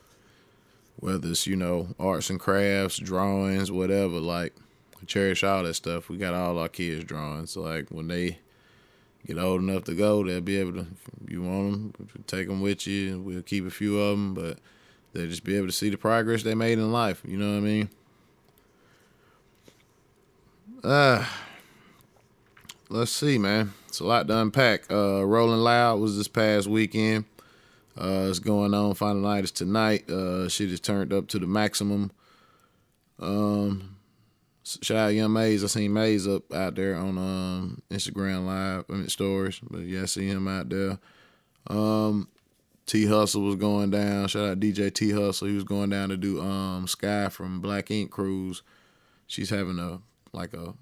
whether 0.97 1.29
it's 1.29 1.47
you 1.47 1.57
know 1.57 1.89
arts 1.99 2.31
and 2.31 2.41
crafts, 2.41 2.99
drawings, 2.99 3.71
whatever, 3.71 4.19
like 4.19 4.55
I 5.01 5.05
cherish 5.05 5.45
all 5.45 5.63
that 5.63 5.75
stuff. 5.75 6.09
We 6.09 6.17
got 6.17 6.35
all 6.35 6.59
our 6.59 6.69
kids 6.69 7.05
drawing, 7.05 7.47
so 7.47 7.63
like 7.63 7.89
when 7.91 8.09
they 8.09 8.39
get 9.27 9.39
old 9.39 9.61
enough 9.61 9.85
to 9.85 9.95
go, 9.95 10.25
they'll 10.25 10.41
be 10.41 10.59
able 10.59 10.73
to. 10.73 10.87
You 11.29 11.43
want 11.43 11.97
them, 11.97 12.25
take 12.27 12.49
them 12.49 12.61
with 12.61 12.87
you. 12.87 13.21
We'll 13.21 13.43
keep 13.43 13.67
a 13.67 13.71
few 13.71 14.01
of 14.01 14.11
them, 14.11 14.35
but 14.35 14.59
they'll 15.13 15.29
just 15.29 15.45
be 15.45 15.57
able 15.57 15.69
to 15.69 15.73
see 15.73 15.91
the 15.91 15.97
progress 15.97 16.43
they 16.43 16.55
made 16.55 16.79
in 16.79 16.93
life. 16.93 17.23
You 17.25 17.37
know 17.37 17.53
what 17.53 17.59
I 17.59 17.61
mean? 17.61 17.89
Uh, 20.83 21.25
let's 22.89 23.13
see, 23.13 23.39
man. 23.39 23.73
It's 23.89 24.01
a 24.01 24.05
lot 24.05 24.27
to 24.29 24.39
unpack. 24.39 24.91
Uh, 24.91 25.25
Rolling 25.25 25.61
Loud 25.61 26.01
was 26.01 26.17
this 26.17 26.29
past 26.29 26.67
weekend. 26.67 27.25
Uh, 27.97 28.27
it's 28.29 28.39
going 28.39 28.75
on. 28.75 28.95
Final 28.95 29.23
night 29.23 29.45
is 29.45 29.51
tonight. 29.51 30.09
Uh, 30.11 30.49
shit 30.49 30.73
is 30.73 30.81
turned 30.81 31.13
up 31.13 31.29
to 31.29 31.39
the 31.39 31.47
maximum. 31.47 32.11
Um, 33.21 33.97
shout 34.65 34.97
out 34.97 35.15
Young 35.15 35.33
Maze. 35.33 35.65
I 35.65 35.67
seen 35.67 35.93
Maze 35.93 36.27
up 36.27 36.53
out 36.53 36.75
there 36.75 36.97
on 36.97 37.19
um 37.19 37.83
Instagram 37.91 38.47
live, 38.47 38.85
I 38.89 38.93
mean 38.93 39.09
stories. 39.09 39.61
But 39.61 39.81
yeah, 39.83 40.03
I 40.03 40.07
see 40.07 40.27
him 40.27 40.49
out 40.49 40.69
there. 40.69 40.99
Um, 41.69 42.29
T 42.87 43.07
Hustle 43.07 43.43
was 43.43 43.57
going 43.57 43.91
down. 43.91 44.29
Shout 44.29 44.49
out 44.49 44.61
DJ 44.61 44.93
T 44.93 45.11
Hustle. 45.11 45.49
He 45.49 45.55
was 45.55 45.65
going 45.65 45.91
down 45.91 46.09
to 46.11 46.17
do 46.17 46.41
um 46.41 46.87
Sky 46.87 47.29
from 47.29 47.61
Black 47.61 47.91
Ink 47.91 48.11
Crew. 48.11 48.55
She's 49.27 49.51
having 49.51 49.79
a 49.79 50.01
like 50.33 50.55
a 50.55 50.75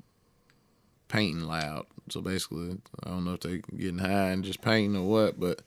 painting 1.08 1.44
loud. 1.44 1.86
So 2.08 2.20
basically, 2.20 2.78
I 3.04 3.10
don't 3.10 3.24
know 3.24 3.34
if 3.34 3.40
they 3.40 3.62
getting 3.76 3.98
high 3.98 4.30
and 4.30 4.44
just 4.44 4.62
painting 4.62 4.96
or 4.96 5.08
what, 5.08 5.38
but 5.38 5.62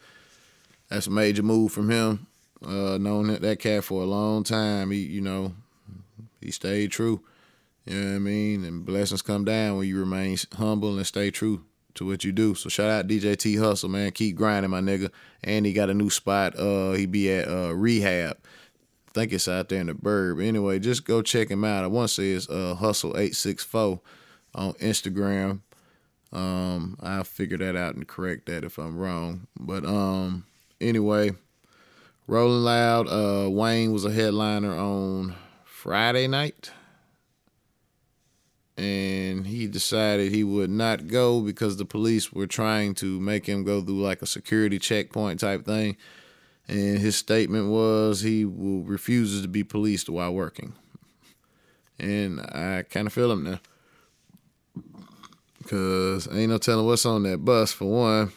that's 0.89 1.07
a 1.07 1.11
major 1.11 1.43
move 1.43 1.71
from 1.71 1.89
him. 1.89 2.27
Uh, 2.65 2.97
known 2.97 3.27
that, 3.27 3.41
that 3.41 3.59
cat 3.59 3.83
for 3.83 4.01
a 4.01 4.05
long 4.05 4.43
time. 4.43 4.91
He, 4.91 4.99
you 4.99 5.21
know, 5.21 5.53
he 6.41 6.49
stayed 6.49 6.91
true. 6.91 7.21
You 7.85 7.99
know 7.99 8.09
what 8.11 8.15
I 8.15 8.19
mean? 8.19 8.63
And 8.63 8.85
blessings 8.85 9.21
come 9.21 9.43
down 9.43 9.77
when 9.77 9.87
you 9.87 9.99
remain 9.99 10.37
humble 10.53 10.95
and 10.95 11.05
stay 11.05 11.31
true 11.31 11.65
to 11.95 12.05
what 12.05 12.23
you 12.23 12.31
do. 12.31 12.55
So 12.55 12.69
shout 12.69 12.89
out 12.89 13.07
DJ 13.07 13.37
T 13.37 13.57
Hustle, 13.57 13.89
man. 13.89 14.11
Keep 14.11 14.35
grinding, 14.35 14.71
my 14.71 14.81
nigga. 14.81 15.11
And 15.43 15.65
he 15.65 15.73
got 15.73 15.89
a 15.89 15.93
new 15.93 16.09
spot. 16.09 16.57
Uh, 16.57 16.93
he 16.93 17.05
be 17.05 17.31
at 17.31 17.47
uh 17.47 17.73
rehab. 17.75 18.37
I 19.07 19.11
think 19.13 19.33
it's 19.33 19.47
out 19.47 19.69
there 19.69 19.81
in 19.81 19.87
the 19.87 19.93
burb. 19.93 20.43
Anyway, 20.43 20.79
just 20.79 21.05
go 21.05 21.21
check 21.21 21.49
him 21.49 21.63
out. 21.63 21.83
I 21.83 21.87
want 21.87 22.09
to 22.09 22.13
say 22.13 22.31
it's 22.31 22.49
uh 22.49 22.75
Hustle 22.75 23.17
eight 23.17 23.35
six 23.35 23.63
four 23.63 24.01
on 24.55 24.73
Instagram. 24.73 25.61
Um, 26.31 26.97
I'll 26.99 27.23
figure 27.23 27.57
that 27.59 27.75
out 27.75 27.95
and 27.95 28.07
correct 28.07 28.47
that 28.47 28.63
if 28.63 28.79
I'm 28.79 28.97
wrong. 28.97 29.45
But 29.59 29.85
um, 29.85 30.45
anyway, 30.81 31.33
Rolling 32.25 32.63
Loud. 32.63 33.07
Uh, 33.07 33.49
Wayne 33.51 33.91
was 33.91 34.05
a 34.05 34.11
headliner 34.11 34.73
on 34.73 35.35
Friday 35.63 36.27
night 36.27 36.71
and 38.77 39.45
he 39.45 39.67
decided 39.67 40.31
he 40.31 40.43
would 40.43 40.69
not 40.69 41.07
go 41.07 41.41
because 41.41 41.77
the 41.77 41.85
police 41.85 42.33
were 42.33 42.47
trying 42.47 42.95
to 42.95 43.19
make 43.19 43.45
him 43.45 43.63
go 43.63 43.81
through 43.81 44.01
like 44.01 44.21
a 44.21 44.27
security 44.27 44.79
checkpoint 44.79 45.39
type 45.39 45.65
thing. 45.65 45.95
And 46.67 46.97
his 46.97 47.15
statement 47.15 47.69
was 47.69 48.21
he 48.21 48.45
will 48.45 48.81
refuses 48.81 49.41
to 49.41 49.47
be 49.47 49.63
policed 49.63 50.09
while 50.09 50.33
working. 50.33 50.73
And 51.99 52.39
I 52.39 52.83
kind 52.89 53.05
of 53.05 53.13
feel 53.13 53.31
him 53.31 53.43
now. 53.43 53.59
Because 55.59 56.27
ain't 56.31 56.49
no 56.49 56.57
telling 56.57 56.85
what's 56.85 57.05
on 57.05 57.23
that 57.23 57.45
bus, 57.45 57.71
for 57.71 57.85
one. 57.85 58.31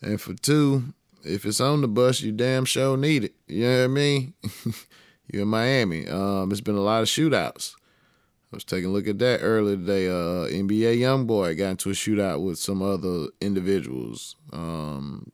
And 0.00 0.20
for 0.20 0.34
two, 0.34 0.94
if 1.22 1.44
it's 1.44 1.60
on 1.60 1.80
the 1.80 1.88
bus, 1.88 2.20
you 2.22 2.32
damn 2.32 2.64
sure 2.64 2.96
need 2.96 3.24
it. 3.24 3.34
You 3.46 3.64
know 3.64 3.78
what 3.78 3.84
I 3.84 3.88
mean? 3.88 4.34
You're 5.32 5.42
in 5.42 5.48
Miami. 5.48 6.08
Um, 6.08 6.50
it's 6.50 6.60
been 6.60 6.76
a 6.76 6.80
lot 6.80 7.02
of 7.02 7.08
shootouts. 7.08 7.75
Was 8.56 8.64
taking 8.64 8.88
a 8.88 8.92
look 8.92 9.06
at 9.06 9.18
that 9.18 9.40
earlier 9.42 9.76
today. 9.76 10.08
Uh, 10.08 10.48
NBA 10.48 10.98
YoungBoy 10.98 11.58
got 11.58 11.72
into 11.72 11.90
a 11.90 11.92
shootout 11.92 12.42
with 12.42 12.58
some 12.58 12.80
other 12.80 13.26
individuals. 13.38 14.34
Um, 14.50 15.30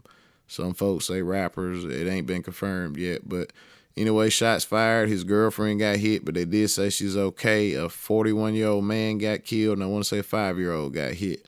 some 0.48 0.74
folks 0.74 1.06
say 1.06 1.22
rappers. 1.22 1.84
It 1.84 2.08
ain't 2.08 2.26
been 2.26 2.42
confirmed 2.42 2.96
yet, 2.96 3.28
but 3.28 3.52
anyway, 3.96 4.28
shots 4.28 4.64
fired. 4.64 5.08
His 5.08 5.22
girlfriend 5.22 5.78
got 5.78 5.98
hit, 5.98 6.24
but 6.24 6.34
they 6.34 6.44
did 6.44 6.68
say 6.70 6.90
she's 6.90 7.16
okay. 7.16 7.74
A 7.74 7.88
41 7.88 8.56
year 8.56 8.66
old 8.66 8.86
man 8.86 9.18
got 9.18 9.44
killed, 9.44 9.78
and 9.78 9.84
I 9.84 9.86
want 9.86 10.02
to 10.02 10.08
say 10.08 10.18
a 10.18 10.24
five 10.24 10.58
year 10.58 10.72
old 10.72 10.92
got 10.92 11.12
hit. 11.12 11.46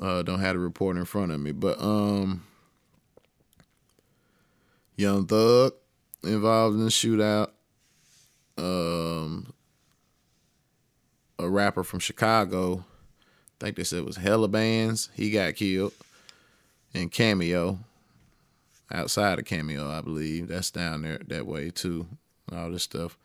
Uh, 0.00 0.22
don't 0.22 0.40
have 0.40 0.54
the 0.54 0.60
report 0.60 0.96
in 0.96 1.04
front 1.04 1.30
of 1.30 1.40
me, 1.40 1.52
but 1.52 1.78
um, 1.78 2.42
Young 4.96 5.26
Thug 5.26 5.74
involved 6.22 6.76
in 6.76 6.84
the 6.84 6.90
shootout. 6.90 7.50
Um, 8.56 9.53
a 11.38 11.48
rapper 11.48 11.84
from 11.84 12.00
Chicago. 12.00 12.84
I 13.60 13.64
think 13.64 13.76
they 13.76 13.84
said 13.84 14.00
it 14.00 14.06
was 14.06 14.16
Hella 14.16 14.48
Bands. 14.48 15.10
He 15.14 15.30
got 15.30 15.54
killed. 15.54 15.92
in 16.92 17.08
Cameo. 17.08 17.78
Outside 18.92 19.38
of 19.38 19.44
Cameo, 19.44 19.90
I 19.90 20.00
believe. 20.00 20.48
That's 20.48 20.70
down 20.70 21.02
there 21.02 21.18
that 21.26 21.46
way 21.46 21.70
too. 21.70 22.06
All 22.52 22.70
this 22.70 22.82
stuff. 22.82 23.16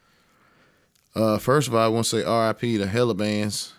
Uh, 1.13 1.37
first 1.37 1.67
of 1.67 1.75
all, 1.75 1.83
I 1.83 1.87
want 1.87 2.05
to 2.05 2.09
say 2.09 2.25
RIP 2.25 2.79
to 2.79 2.87
Hella 2.87 3.13
Bands. 3.13 3.73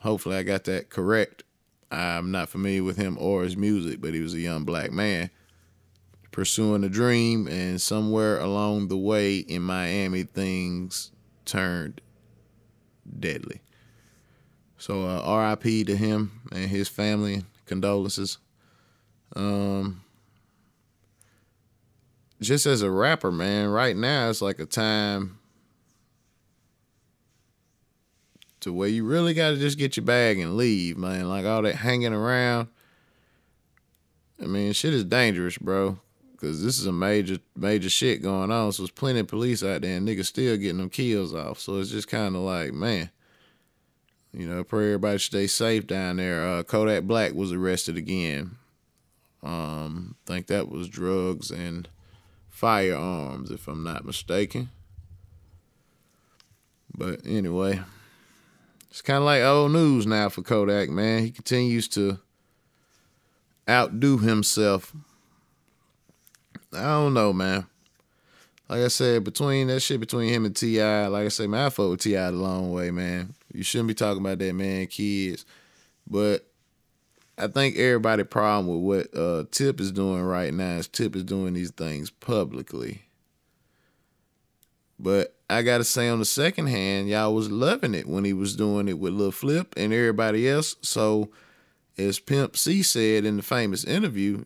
Hopefully 0.00 0.36
I 0.36 0.42
got 0.42 0.64
that 0.64 0.90
correct. 0.90 1.44
I'm 1.90 2.30
not 2.30 2.48
familiar 2.48 2.82
with 2.82 2.96
him 2.96 3.16
or 3.18 3.42
his 3.42 3.56
music, 3.56 4.00
but 4.00 4.14
he 4.14 4.20
was 4.20 4.34
a 4.34 4.40
young 4.40 4.64
black 4.64 4.92
man 4.92 5.30
pursuing 6.30 6.84
a 6.84 6.88
dream, 6.88 7.46
and 7.48 7.80
somewhere 7.80 8.38
along 8.38 8.88
the 8.88 8.96
way 8.96 9.38
in 9.38 9.62
Miami, 9.62 10.22
things 10.22 11.12
turned 11.44 12.00
deadly. 13.18 13.60
So 14.80 15.04
uh, 15.04 15.56
RIP 15.60 15.86
to 15.88 15.96
him 15.96 16.40
and 16.50 16.70
his 16.70 16.88
family. 16.88 17.44
Condolences. 17.66 18.38
Um, 19.36 20.02
just 22.40 22.64
as 22.64 22.80
a 22.80 22.90
rapper, 22.90 23.30
man, 23.30 23.68
right 23.68 23.94
now 23.94 24.30
it's 24.30 24.40
like 24.40 24.58
a 24.58 24.64
time 24.64 25.38
to 28.60 28.72
where 28.72 28.88
you 28.88 29.04
really 29.04 29.34
got 29.34 29.50
to 29.50 29.56
just 29.56 29.78
get 29.78 29.98
your 29.98 30.04
bag 30.04 30.38
and 30.38 30.56
leave, 30.56 30.96
man. 30.96 31.28
Like 31.28 31.44
all 31.44 31.62
that 31.62 31.76
hanging 31.76 32.14
around. 32.14 32.68
I 34.42 34.46
mean, 34.46 34.72
shit 34.72 34.94
is 34.94 35.04
dangerous, 35.04 35.58
bro. 35.58 35.98
Cause 36.38 36.64
this 36.64 36.78
is 36.78 36.86
a 36.86 36.92
major, 36.92 37.36
major 37.54 37.90
shit 37.90 38.22
going 38.22 38.50
on. 38.50 38.72
So 38.72 38.82
there's 38.82 38.90
plenty 38.90 39.20
of 39.20 39.28
police 39.28 39.62
out 39.62 39.82
there, 39.82 39.98
and 39.98 40.08
niggas 40.08 40.24
still 40.24 40.56
getting 40.56 40.78
them 40.78 40.88
kills 40.88 41.34
off. 41.34 41.60
So 41.60 41.78
it's 41.78 41.90
just 41.90 42.08
kind 42.08 42.34
of 42.34 42.40
like, 42.40 42.72
man, 42.72 43.10
you 44.32 44.46
know, 44.46 44.62
pray 44.62 44.86
everybody 44.86 45.18
stay 45.18 45.46
safe 45.46 45.86
down 45.86 46.16
there. 46.16 46.46
Uh, 46.46 46.62
Kodak 46.62 47.04
Black 47.04 47.34
was 47.34 47.52
arrested 47.52 47.96
again. 47.96 48.56
Um, 49.42 50.16
I 50.24 50.32
think 50.32 50.46
that 50.46 50.68
was 50.68 50.88
drugs 50.88 51.50
and 51.50 51.88
firearms, 52.48 53.50
if 53.50 53.66
I'm 53.66 53.82
not 53.82 54.04
mistaken. 54.04 54.70
But 56.94 57.20
anyway, 57.24 57.80
it's 58.90 59.02
kind 59.02 59.18
of 59.18 59.24
like 59.24 59.42
old 59.42 59.72
news 59.72 60.06
now 60.06 60.28
for 60.28 60.42
Kodak, 60.42 60.90
man. 60.90 61.22
He 61.22 61.30
continues 61.30 61.88
to 61.88 62.18
outdo 63.68 64.18
himself. 64.18 64.94
I 66.72 66.82
don't 66.82 67.14
know, 67.14 67.32
man. 67.32 67.66
Like 68.68 68.82
I 68.82 68.88
said, 68.88 69.24
between 69.24 69.66
that 69.68 69.80
shit 69.80 69.98
between 69.98 70.32
him 70.32 70.44
and 70.44 70.54
T.I., 70.54 71.08
like 71.08 71.24
I 71.24 71.28
said, 71.28 71.48
man, 71.48 71.72
I 71.76 71.82
with 71.82 72.00
T.I. 72.00 72.30
the 72.30 72.36
long 72.36 72.70
way, 72.70 72.92
man. 72.92 73.34
You 73.52 73.62
shouldn't 73.62 73.88
be 73.88 73.94
talking 73.94 74.20
about 74.20 74.38
that, 74.38 74.54
man, 74.54 74.86
kids. 74.86 75.44
But 76.06 76.46
I 77.36 77.46
think 77.46 77.76
everybody 77.76 78.24
problem 78.24 78.66
with 78.68 79.10
what 79.12 79.18
uh, 79.18 79.44
Tip 79.50 79.80
is 79.80 79.92
doing 79.92 80.22
right 80.22 80.52
now 80.52 80.76
is 80.76 80.88
Tip 80.88 81.16
is 81.16 81.24
doing 81.24 81.54
these 81.54 81.70
things 81.70 82.10
publicly. 82.10 83.02
But 84.98 85.34
I 85.48 85.62
gotta 85.62 85.84
say, 85.84 86.08
on 86.08 86.18
the 86.18 86.26
second 86.26 86.66
hand, 86.66 87.08
y'all 87.08 87.34
was 87.34 87.50
loving 87.50 87.94
it 87.94 88.06
when 88.06 88.24
he 88.24 88.34
was 88.34 88.54
doing 88.54 88.88
it 88.88 88.98
with 88.98 89.14
Lil 89.14 89.32
Flip 89.32 89.72
and 89.76 89.92
everybody 89.92 90.48
else. 90.48 90.76
So, 90.82 91.30
as 91.96 92.18
Pimp 92.18 92.56
C 92.56 92.82
said 92.82 93.24
in 93.24 93.38
the 93.38 93.42
famous 93.42 93.84
interview, 93.84 94.44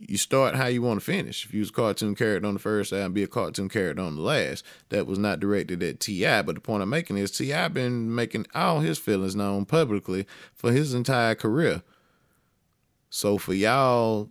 you 0.00 0.16
start 0.16 0.54
how 0.54 0.66
you 0.66 0.82
want 0.82 0.98
to 0.98 1.04
finish. 1.04 1.44
If 1.44 1.52
you 1.52 1.60
was 1.60 1.68
a 1.68 1.72
cartoon 1.72 2.14
character 2.14 2.48
on 2.48 2.54
the 2.54 2.60
first 2.60 2.92
album, 2.92 3.12
be 3.12 3.22
a 3.22 3.28
cartoon 3.28 3.68
character 3.68 4.02
on 4.02 4.16
the 4.16 4.22
last. 4.22 4.64
That 4.88 5.06
was 5.06 5.18
not 5.18 5.40
directed 5.40 5.82
at 5.82 6.00
T.I., 6.00 6.42
but 6.42 6.54
the 6.54 6.60
point 6.60 6.82
I'm 6.82 6.88
making 6.88 7.18
is 7.18 7.30
T.I. 7.30 7.68
been 7.68 8.14
making 8.14 8.46
all 8.54 8.80
his 8.80 8.98
feelings 8.98 9.36
known 9.36 9.66
publicly 9.66 10.26
for 10.54 10.72
his 10.72 10.94
entire 10.94 11.34
career. 11.34 11.82
So 13.10 13.38
for 13.38 13.52
y'all 13.52 14.28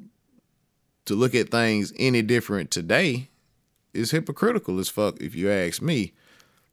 to 1.05 1.15
look 1.15 1.35
at 1.35 1.49
things 1.49 1.93
any 1.97 2.21
different 2.21 2.71
today 2.71 3.29
is 3.93 4.11
hypocritical 4.11 4.79
as 4.79 4.89
fuck 4.89 5.21
if 5.21 5.35
you 5.35 5.51
ask 5.51 5.81
me. 5.81 6.13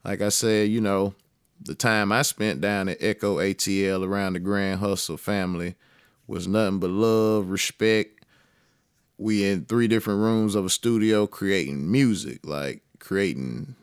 Like 0.05 0.23
I 0.23 0.29
said, 0.31 0.69
you 0.71 0.81
know, 0.81 1.15
the 1.61 1.75
time 1.75 2.13
I 2.13 2.23
spent 2.23 2.61
down 2.61 2.89
at 2.89 2.99
Echo 3.01 3.39
ATL 3.39 4.07
around 4.07 4.35
the 4.35 4.41
Grand 4.41 4.81
Hustle 4.81 5.17
family 5.17 5.75
was 6.27 6.47
nothing 6.47 6.79
but 6.79 6.91
love, 6.91 7.51
respect. 7.51 8.16
We 9.19 9.45
in 9.45 9.65
three 9.65 9.89
different 9.89 10.21
rooms 10.21 10.55
of 10.55 10.65
a 10.65 10.71
studio 10.71 11.27
creating 11.27 11.91
music, 11.91 12.47
like 12.47 12.83
creating 12.99 13.75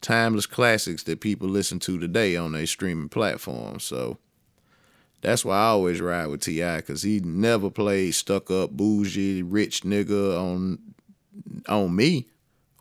timeless 0.00 0.46
classics 0.46 1.02
that 1.04 1.20
people 1.20 1.48
listen 1.48 1.78
to 1.80 1.98
today 1.98 2.36
on 2.36 2.52
their 2.52 2.66
streaming 2.66 3.08
platforms. 3.08 3.84
So 3.84 4.18
that's 5.20 5.44
why 5.44 5.56
I 5.56 5.66
always 5.66 6.00
ride 6.00 6.26
with 6.26 6.42
T.I. 6.42 6.76
because 6.78 7.02
he 7.02 7.20
never 7.20 7.70
played 7.70 8.14
stuck 8.14 8.50
up, 8.50 8.70
bougie, 8.70 9.42
rich 9.42 9.82
nigga 9.82 10.38
on 10.38 10.78
on 11.68 11.94
me 11.94 12.26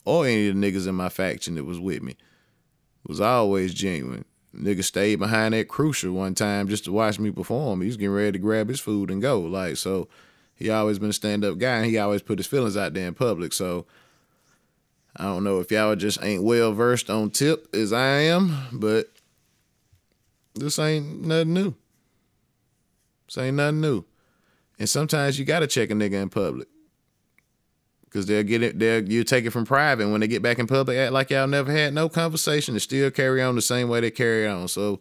or 0.03 0.25
any 0.25 0.47
of 0.47 0.59
the 0.59 0.71
niggas 0.71 0.87
in 0.87 0.95
my 0.95 1.09
faction 1.09 1.55
that 1.55 1.63
was 1.63 1.79
with 1.79 2.01
me. 2.01 2.11
It 2.11 3.07
was 3.07 3.21
always 3.21 3.73
genuine. 3.73 4.25
Nigga 4.55 4.83
stayed 4.83 5.19
behind 5.19 5.53
that 5.53 5.69
crucial 5.69 6.13
one 6.13 6.35
time 6.35 6.67
just 6.67 6.83
to 6.85 6.91
watch 6.91 7.19
me 7.19 7.31
perform. 7.31 7.81
He 7.81 7.87
was 7.87 7.97
getting 7.97 8.13
ready 8.13 8.33
to 8.33 8.39
grab 8.39 8.67
his 8.67 8.81
food 8.81 9.09
and 9.09 9.21
go. 9.21 9.39
Like 9.39 9.77
so, 9.77 10.09
he 10.61 10.69
always 10.69 10.99
been 10.99 11.09
a 11.09 11.13
stand 11.13 11.43
up 11.43 11.57
guy, 11.57 11.77
and 11.77 11.85
he 11.85 11.97
always 11.97 12.21
put 12.21 12.39
his 12.39 12.47
feelings 12.47 12.77
out 12.77 12.93
there 12.93 13.07
in 13.07 13.13
public. 13.13 13.53
So 13.53 13.85
I 15.15 15.23
don't 15.23 15.43
know 15.43 15.59
if 15.59 15.71
y'all 15.71 15.95
just 15.95 16.23
ain't 16.23 16.43
well 16.43 16.71
versed 16.71 17.09
on 17.09 17.31
tip 17.31 17.67
as 17.73 17.91
I 17.91 18.07
am, 18.21 18.67
but 18.71 19.07
this 20.55 20.79
ain't 20.79 21.25
nothing 21.25 21.53
new. 21.53 21.73
This 23.27 23.37
ain't 23.37 23.57
nothing 23.57 23.81
new. 23.81 24.05
And 24.79 24.89
sometimes 24.89 25.37
you 25.37 25.45
gotta 25.45 25.67
check 25.67 25.89
a 25.89 25.93
nigga 25.93 26.21
in 26.21 26.29
public. 26.29 26.67
Cause 28.09 28.25
they'll 28.25 28.43
get 28.43 28.61
it, 28.61 28.77
they'll 28.77 29.07
you 29.07 29.23
take 29.23 29.45
it 29.45 29.51
from 29.51 29.65
private. 29.65 30.03
And 30.03 30.11
when 30.11 30.19
they 30.19 30.27
get 30.27 30.41
back 30.41 30.59
in 30.59 30.67
public, 30.67 30.97
act 30.97 31.13
like 31.13 31.29
y'all 31.29 31.47
never 31.47 31.71
had 31.71 31.93
no 31.93 32.09
conversation 32.09 32.75
and 32.75 32.81
still 32.81 33.09
carry 33.09 33.41
on 33.41 33.55
the 33.55 33.61
same 33.61 33.87
way 33.87 34.01
they 34.01 34.11
carry 34.11 34.45
on. 34.45 34.67
So 34.67 34.99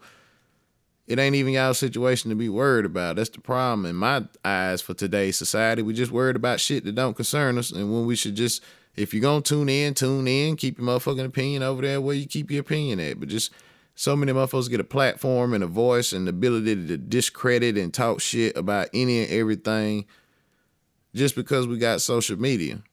it 1.11 1.19
ain't 1.19 1.35
even 1.35 1.52
y'all 1.52 1.75
situation 1.75 2.31
to 2.31 2.37
be 2.37 2.49
worried 2.49 2.85
about. 2.85 3.17
That's 3.17 3.31
the 3.31 3.40
problem 3.40 3.85
in 3.85 3.97
my 3.97 4.25
eyes 4.45 4.81
for 4.81 4.95
today's 4.95 5.37
society. 5.37 5.83
We 5.83 5.93
just 5.93 6.12
worried 6.12 6.37
about 6.37 6.61
shit 6.61 6.85
that 6.85 6.95
don't 6.95 7.17
concern 7.17 7.59
us. 7.59 7.73
And 7.73 7.93
when 7.93 8.07
we 8.07 8.14
should 8.14 8.37
just, 8.37 8.62
if 8.95 9.12
you're 9.12 9.21
gonna 9.21 9.43
tune 9.43 9.69
in, 9.69 9.95
tune 9.95 10.29
in, 10.29 10.55
keep 10.55 10.79
your 10.79 10.87
motherfucking 10.87 11.25
opinion 11.25 11.64
over 11.64 11.83
there 11.83 12.00
where 12.00 12.14
you 12.14 12.29
keep 12.29 12.49
your 12.49 12.61
opinion 12.61 13.00
at. 13.00 13.19
But 13.19 13.29
just 13.29 13.52
so 13.97 14.14
many 14.14 14.33
motherfuckers 14.33 14.71
get 14.71 14.79
a 14.79 14.85
platform 14.85 15.52
and 15.52 15.64
a 15.64 15.67
voice 15.67 16.12
and 16.12 16.29
the 16.29 16.31
ability 16.31 16.76
to 16.87 16.97
discredit 16.97 17.76
and 17.76 17.93
talk 17.93 18.21
shit 18.21 18.57
about 18.57 18.88
any 18.95 19.25
and 19.25 19.33
everything 19.33 20.07
just 21.12 21.35
because 21.35 21.67
we 21.67 21.76
got 21.76 22.00
social 22.00 22.38
media. 22.38 22.85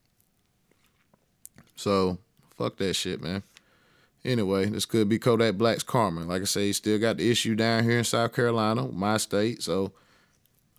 So 1.76 2.18
fuck 2.58 2.78
that 2.78 2.96
shit, 2.96 3.22
man. 3.22 3.44
Anyway, 4.28 4.66
this 4.66 4.84
could 4.86 5.08
be 5.08 5.18
Kodak 5.18 5.56
Black's 5.56 5.84
karma. 5.84 6.26
Like 6.26 6.42
I 6.42 6.46
say, 6.46 6.66
he 6.66 6.74
still 6.74 7.00
got 7.00 7.16
the 7.16 7.32
issue 7.32 7.56
down 7.56 7.86
here 7.86 7.98
in 7.98 8.04
South 8.04 8.34
Carolina, 8.34 8.86
my 8.90 9.16
state. 9.16 9.64
So, 9.64 9.94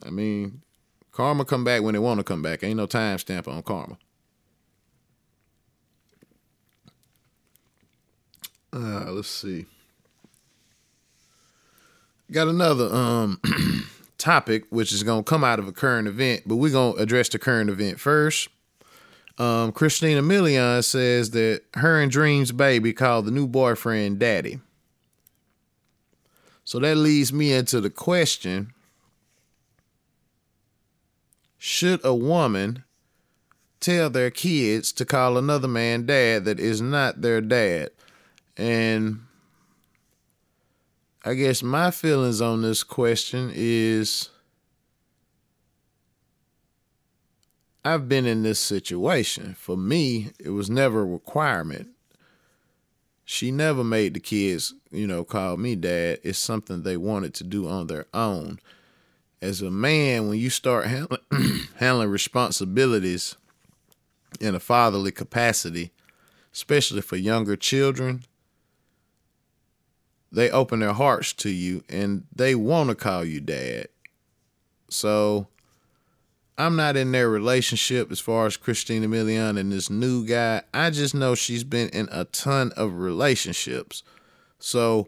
I 0.05 0.11
mean, 0.11 0.61
karma 1.13 1.47
come 1.47 1.65
back 1.65 1.83
when 1.83 1.95
they 1.95 1.99
want 1.99 2.21
to 2.21 2.25
come 2.25 2.43
back. 2.43 2.63
Ain't 2.63 2.77
no 2.77 2.85
time 2.85 3.17
stamp 3.17 3.49
on 3.49 3.63
karma. 3.63 3.97
Uh, 8.71 9.13
let's 9.13 9.31
see. 9.31 9.65
Got 12.31 12.49
another 12.49 12.95
um 12.95 13.41
topic 14.19 14.65
which 14.69 14.93
is 14.93 15.03
gonna 15.03 15.23
come 15.23 15.43
out 15.43 15.59
of 15.59 15.67
a 15.67 15.73
current 15.73 16.07
event, 16.07 16.43
but 16.45 16.57
we're 16.57 16.71
gonna 16.71 17.01
address 17.01 17.31
the 17.31 17.39
current 17.39 17.71
event 17.71 17.99
first. 17.99 18.51
Um, 19.39 19.71
Christina 19.71 20.21
Milian 20.21 20.85
says 20.85 21.31
that 21.31 21.63
her 21.75 22.01
and 22.01 22.11
Dream's 22.11 22.51
baby 22.51 22.93
called 22.93 23.25
the 23.25 23.31
new 23.31 23.47
boyfriend 23.47 24.19
daddy. 24.19 24.61
So 26.65 26.81
that 26.81 26.97
leads 26.97 27.33
me 27.33 27.53
into 27.53 27.81
the 27.81 27.89
question 27.89 28.73
Should 31.57 32.05
a 32.05 32.15
woman 32.15 32.85
tell 33.81 34.11
their 34.11 34.31
kids 34.31 34.93
to 34.93 35.05
call 35.05 35.39
another 35.39 35.69
man 35.69 36.05
dad 36.05 36.45
that 36.45 36.59
is 36.59 36.83
not 36.83 37.23
their 37.23 37.41
dad? 37.41 37.91
And 38.57 39.21
I 41.25 41.35
guess 41.35 41.63
my 41.63 41.93
feelings 41.93 42.41
on 42.41 42.63
this 42.63 42.83
question 42.83 43.53
is 43.55 44.31
I've 47.89 48.07
been 48.07 48.27
in 48.27 48.43
this 48.43 48.61
situation. 48.61 49.55
For 49.59 49.75
me, 49.75 50.33
it 50.39 50.51
was 50.51 50.69
never 50.69 51.01
a 51.01 51.07
requirement. 51.07 51.89
She 53.25 53.51
never 53.51 53.83
made 53.83 54.13
the 54.13 54.21
kids, 54.21 54.75
you 54.91 55.07
know, 55.07 55.25
call 55.25 55.57
me 55.57 55.75
dad. 55.75 56.19
It's 56.23 56.39
something 56.39 56.83
they 56.83 56.99
wanted 56.99 57.33
to 57.35 57.45
do 57.45 57.67
on 57.67 57.87
their 57.87 58.05
own. 58.13 58.61
As 59.41 59.63
a 59.63 59.71
man, 59.71 60.29
when 60.29 60.39
you 60.39 60.51
start 60.51 60.87
handling, 60.87 61.23
handling 61.77 62.11
responsibilities 62.11 63.37
in 64.39 64.55
a 64.55 64.61
fatherly 64.61 65.11
capacity, 65.11 65.91
especially 66.53 67.01
for 67.01 67.17
younger 67.17 67.57
children, 67.57 68.23
they 70.31 70.51
open 70.51 70.81
their 70.81 70.93
hearts 70.93 71.33
to 71.33 71.49
you 71.49 71.85
and 71.89 72.25
they 72.37 72.55
want 72.55 72.91
to 72.91 72.95
call 72.95 73.25
you 73.25 73.41
dad. 73.41 73.89
So 74.91 75.47
I'm 76.59 76.75
not 76.75 76.97
in 76.97 77.13
their 77.13 77.31
relationship 77.31 78.11
as 78.11 78.19
far 78.19 78.47
as 78.47 78.57
Christina 78.57 79.07
Milian 79.07 79.57
and 79.57 79.71
this 79.71 79.89
new 79.89 80.27
guy. 80.27 80.63
I 80.75 80.91
just 80.91 81.15
know 81.15 81.37
she's 81.37 81.63
been 81.63 81.89
in 81.91 82.09
a 82.11 82.25
ton 82.25 82.73
of 82.77 82.99
relationships. 82.99 84.03
So 84.59 85.07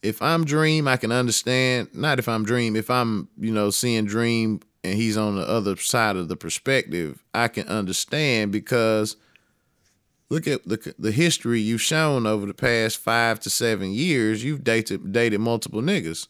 if 0.00 0.22
I'm 0.22 0.44
Dream, 0.44 0.86
I 0.86 0.96
can 0.96 1.10
understand. 1.10 1.88
Not 1.92 2.20
if 2.20 2.28
I'm 2.28 2.44
Dream, 2.44 2.76
if 2.76 2.88
I'm, 2.88 3.28
you 3.36 3.52
know, 3.52 3.70
seeing 3.70 4.04
Dream 4.04 4.60
and 4.84 4.94
he's 4.94 5.16
on 5.16 5.36
the 5.36 5.42
other 5.42 5.76
side 5.76 6.14
of 6.14 6.28
the 6.28 6.36
perspective, 6.36 7.24
I 7.34 7.48
can 7.48 7.66
understand 7.66 8.52
because 8.52 9.16
look 10.28 10.46
at 10.46 10.66
the 10.68 10.94
the 10.98 11.10
history 11.10 11.60
you've 11.60 11.82
shown 11.82 12.26
over 12.26 12.46
the 12.46 12.54
past 12.54 12.98
five 12.98 13.40
to 13.40 13.50
seven 13.50 13.90
years. 13.90 14.44
You've 14.44 14.62
dated 14.62 15.12
dated 15.12 15.40
multiple 15.40 15.82
niggas. 15.82 16.28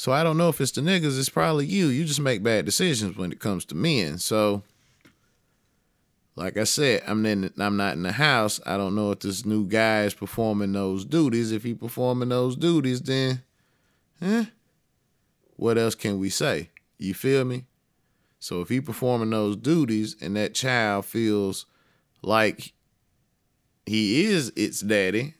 So 0.00 0.12
I 0.12 0.24
don't 0.24 0.38
know 0.38 0.48
if 0.48 0.62
it's 0.62 0.70
the 0.70 0.80
niggas, 0.80 1.18
it's 1.18 1.28
probably 1.28 1.66
you. 1.66 1.88
You 1.88 2.06
just 2.06 2.22
make 2.22 2.42
bad 2.42 2.64
decisions 2.64 3.18
when 3.18 3.32
it 3.32 3.38
comes 3.38 3.66
to 3.66 3.74
men. 3.74 4.16
So 4.16 4.62
like 6.34 6.56
I 6.56 6.64
said, 6.64 7.02
I'm 7.06 7.26
in 7.26 7.52
I'm 7.58 7.76
not 7.76 7.96
in 7.96 8.02
the 8.02 8.12
house. 8.12 8.62
I 8.64 8.78
don't 8.78 8.94
know 8.94 9.10
if 9.10 9.18
this 9.18 9.44
new 9.44 9.66
guy 9.66 10.04
is 10.04 10.14
performing 10.14 10.72
those 10.72 11.04
duties. 11.04 11.52
If 11.52 11.64
he 11.64 11.74
performing 11.74 12.30
those 12.30 12.56
duties, 12.56 13.02
then 13.02 13.42
eh, 14.22 14.46
what 15.56 15.76
else 15.76 15.94
can 15.94 16.18
we 16.18 16.30
say? 16.30 16.70
You 16.96 17.12
feel 17.12 17.44
me? 17.44 17.66
So 18.38 18.62
if 18.62 18.70
he 18.70 18.80
performing 18.80 19.28
those 19.28 19.54
duties 19.54 20.16
and 20.18 20.34
that 20.36 20.54
child 20.54 21.04
feels 21.04 21.66
like 22.22 22.72
he 23.84 24.24
is 24.24 24.50
its 24.56 24.80
daddy, 24.80 25.34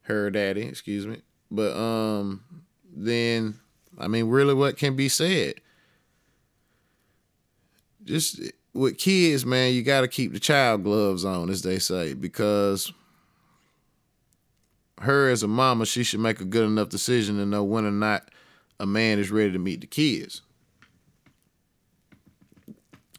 her 0.00 0.30
daddy, 0.30 0.62
excuse 0.62 1.06
me, 1.06 1.22
but 1.54 1.76
um, 1.76 2.42
then 2.94 3.60
I 3.98 4.08
mean, 4.08 4.28
really, 4.28 4.54
what 4.54 4.76
can 4.76 4.96
be 4.96 5.08
said? 5.08 5.54
Just 8.04 8.40
with 8.72 8.98
kids, 8.98 9.46
man, 9.46 9.72
you 9.72 9.82
got 9.82 10.02
to 10.02 10.08
keep 10.08 10.32
the 10.32 10.40
child 10.40 10.84
gloves 10.84 11.24
on, 11.24 11.48
as 11.48 11.62
they 11.62 11.78
say, 11.78 12.12
because 12.12 12.92
her 15.00 15.30
as 15.30 15.42
a 15.42 15.48
mama, 15.48 15.86
she 15.86 16.02
should 16.02 16.20
make 16.20 16.40
a 16.40 16.44
good 16.44 16.64
enough 16.64 16.88
decision 16.88 17.36
to 17.36 17.46
know 17.46 17.62
when 17.62 17.84
or 17.84 17.90
not 17.90 18.28
a 18.80 18.86
man 18.86 19.18
is 19.18 19.30
ready 19.30 19.52
to 19.52 19.58
meet 19.58 19.80
the 19.80 19.86
kids. 19.86 20.42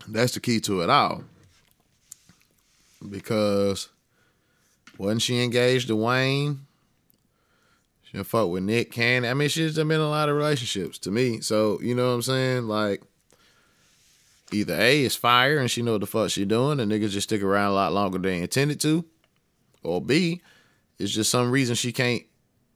That's 0.07 0.33
the 0.33 0.39
key 0.39 0.59
to 0.61 0.81
it 0.81 0.89
all. 0.89 1.23
Because 3.07 3.89
wasn't 4.97 5.21
she 5.21 5.43
engaged 5.43 5.87
to 5.87 5.95
Wayne? 5.95 6.59
She 8.15 8.23
fuck 8.23 8.49
with 8.49 8.63
Nick 8.63 8.91
Cannon. 8.91 9.29
I 9.29 9.33
mean, 9.33 9.49
she's 9.49 9.75
been 9.75 9.91
in 9.91 9.99
a 9.99 10.09
lot 10.09 10.29
of 10.29 10.35
relationships 10.35 10.97
to 10.99 11.11
me. 11.11 11.41
So, 11.41 11.79
you 11.81 11.95
know 11.95 12.07
what 12.07 12.15
I'm 12.15 12.21
saying? 12.21 12.67
Like, 12.67 13.01
either 14.51 14.75
A, 14.75 15.03
is 15.03 15.15
fire 15.15 15.57
and 15.57 15.69
she 15.69 15.81
know 15.81 15.93
what 15.93 16.01
the 16.01 16.07
fuck 16.07 16.29
she 16.29 16.45
doing 16.45 16.79
and 16.79 16.91
niggas 16.91 17.09
just 17.09 17.29
stick 17.29 17.41
around 17.41 17.71
a 17.71 17.75
lot 17.75 17.93
longer 17.93 18.17
than 18.17 18.31
they 18.31 18.41
intended 18.41 18.79
to. 18.81 19.05
Or 19.83 20.01
B, 20.01 20.41
it's 20.97 21.11
just 21.11 21.29
some 21.29 21.51
reason 21.51 21.75
she 21.75 21.91
can't 21.91 22.23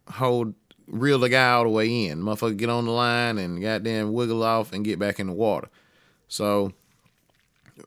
hold 0.10 0.54
reel 0.88 1.20
the 1.20 1.30
guy 1.30 1.52
all 1.52 1.64
the 1.64 1.70
way 1.70 2.06
in. 2.06 2.22
Motherfucker 2.22 2.58
get 2.58 2.70
on 2.70 2.86
the 2.86 2.92
line 2.92 3.38
and 3.38 3.62
goddamn 3.62 4.14
wiggle 4.14 4.44
off 4.44 4.74
and 4.74 4.84
get 4.84 5.00
back 5.00 5.20
in 5.20 5.28
the 5.28 5.34
water. 5.34 5.70
So 6.28 6.74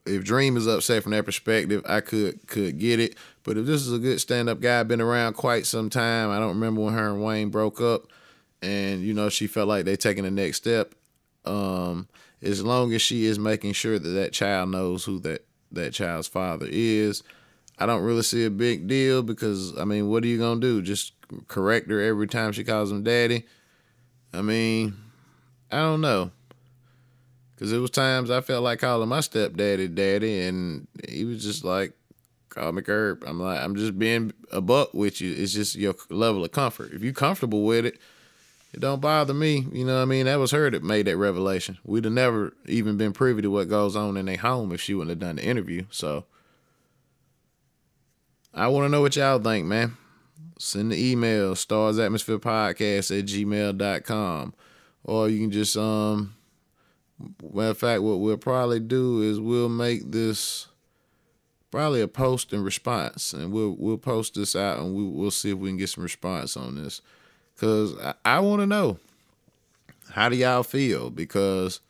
if 0.07 0.25
Dream 0.25 0.57
is 0.57 0.67
upset 0.67 1.03
from 1.03 1.13
that 1.13 1.25
perspective, 1.25 1.83
I 1.87 2.01
could 2.01 2.47
could 2.47 2.79
get 2.79 3.01
it. 3.01 3.17
But 3.45 3.59
if 3.59 3.67
this 3.67 3.83
is 3.83 3.93
a 3.93 3.99
good 3.99 4.21
stand 4.21 4.49
up 4.49 4.61
guy, 4.61 4.83
been 4.85 5.01
around 5.01 5.35
quite 5.35 5.67
some 5.67 5.91
time. 5.91 6.31
I 6.31 6.39
don't 6.39 6.55
remember 6.61 6.83
when 6.83 6.95
her 6.95 7.09
and 7.09 7.23
Wayne 7.23 7.51
broke 7.51 7.81
up, 7.81 8.05
and 8.61 9.03
you 9.03 9.15
know 9.15 9.29
she 9.29 9.47
felt 9.47 9.69
like 9.69 9.85
they 9.85 9.97
taking 9.97 10.25
the 10.25 10.31
next 10.31 10.59
step. 10.59 10.95
Um, 11.45 12.09
as 12.41 12.63
long 12.63 12.93
as 12.93 13.03
she 13.03 13.25
is 13.25 13.39
making 13.39 13.73
sure 13.73 13.99
that 13.99 14.09
that 14.09 14.33
child 14.33 14.71
knows 14.71 15.05
who 15.05 15.19
that 15.21 15.45
that 15.73 15.93
child's 15.93 16.29
father 16.29 16.67
is, 16.71 17.23
I 17.79 17.87
don't 17.87 18.03
really 18.03 18.23
see 18.23 18.45
a 18.45 18.51
big 18.51 18.87
deal 18.87 19.23
because 19.23 19.77
I 19.77 19.85
mean, 19.85 20.09
what 20.09 20.23
are 20.23 20.29
you 20.29 20.39
gonna 20.39 20.61
do? 20.61 20.83
Just 20.83 21.13
correct 21.49 21.91
her 21.91 22.01
every 22.01 22.29
time 22.29 22.53
she 22.53 22.65
calls 22.65 22.93
him 22.93 23.03
daddy? 23.03 23.45
I 24.33 24.43
mean, 24.43 24.97
I 25.71 25.79
don't 25.79 26.01
know. 26.01 26.31
Cause 27.59 27.73
it 27.73 27.79
was 27.79 27.91
times 27.91 28.29
I 28.29 28.41
felt 28.41 28.65
like 28.65 28.81
calling 28.81 29.09
my 29.09 29.21
stepdaddy 29.21 29.87
daddy, 29.87 30.43
and 30.43 30.89
he 31.09 31.25
was 31.25 31.45
just 31.45 31.65
like, 31.65 31.93
"Call 32.55 32.73
me 32.73 32.83
Curb." 32.83 33.25
I'm 33.27 33.41
like, 33.41 33.61
I'm 33.61 33.75
just 33.77 33.99
being 33.99 34.33
a 34.51 34.61
buck 34.61 34.95
with 34.95 35.21
you. 35.21 35.33
It's 35.35 35.53
just 35.53 35.75
your 35.75 35.95
level 36.11 36.45
of 36.45 36.53
comfort. 36.53 36.93
If 36.93 37.03
you 37.03 37.13
comfortable 37.13 37.65
with 37.65 37.87
it, 37.87 37.99
it 38.73 38.81
don't 38.81 39.01
bother 39.01 39.35
me. 39.35 39.67
You 39.73 39.85
know 39.85 39.97
what 39.97 40.03
I 40.03 40.07
mean? 40.07 40.27
That 40.27 40.39
was 40.39 40.51
her 40.53 40.71
that 40.71 40.83
made 40.83 41.07
that 41.07 41.17
revelation. 41.17 41.79
We'd 41.85 42.05
have 42.05 42.15
never 42.15 42.55
even 42.67 42.97
been 42.97 43.13
privy 43.13 43.43
to 43.43 43.51
what 43.51 43.69
goes 43.69 43.95
on 43.97 44.17
in 44.17 44.27
their 44.27 44.37
home 44.37 44.73
if 44.73 44.81
she 44.81 44.95
wouldn't 44.95 45.11
have 45.11 45.19
done 45.19 45.37
the 45.37 45.45
interview. 45.45 45.85
So 45.91 46.25
I 48.55 48.69
want 48.69 48.87
to 48.87 48.89
know 48.89 49.03
what 49.03 49.17
y'all 49.17 49.39
think, 49.39 49.67
man. 49.67 49.97
Send 50.59 50.93
the 50.93 51.11
email, 51.11 51.55
stars 51.55 51.99
atmosphere 51.99 52.39
podcast 52.39 53.19
at 53.19 53.27
gmail.com. 53.27 54.55
Or 55.05 55.29
you 55.29 55.41
can 55.41 55.51
just 55.51 55.77
um 55.77 56.35
matter 57.53 57.71
of 57.71 57.79
fact, 57.79 58.03
what 58.03 58.21
we'll 58.21 58.37
probably 58.37 58.81
do 58.81 59.23
is 59.23 59.39
we'll 59.41 59.69
make 59.69 60.11
this 60.11 60.69
probably 61.73 62.01
a 62.01 62.07
post 62.07 62.53
and 62.53 62.65
response, 62.65 63.33
and 63.33 63.53
we'll 63.53 63.75
we'll 63.77 63.99
post 63.99 64.35
this 64.35 64.55
out, 64.55 64.79
and 64.79 64.95
we, 64.95 65.03
we'll 65.05 65.33
see 65.33 65.51
if 65.51 65.59
we 65.59 65.71
can 65.71 65.77
get 65.79 65.89
some 65.89 66.05
response 66.05 66.57
on 66.57 66.77
this, 66.77 67.01
cause 67.59 67.99
I, 68.01 68.15
I 68.25 68.39
want 68.39 68.61
to 68.61 68.67
know 68.67 68.99
how 70.11 70.29
do 70.29 70.37
y'all 70.37 70.63
feel 70.63 71.11
because, 71.11 71.81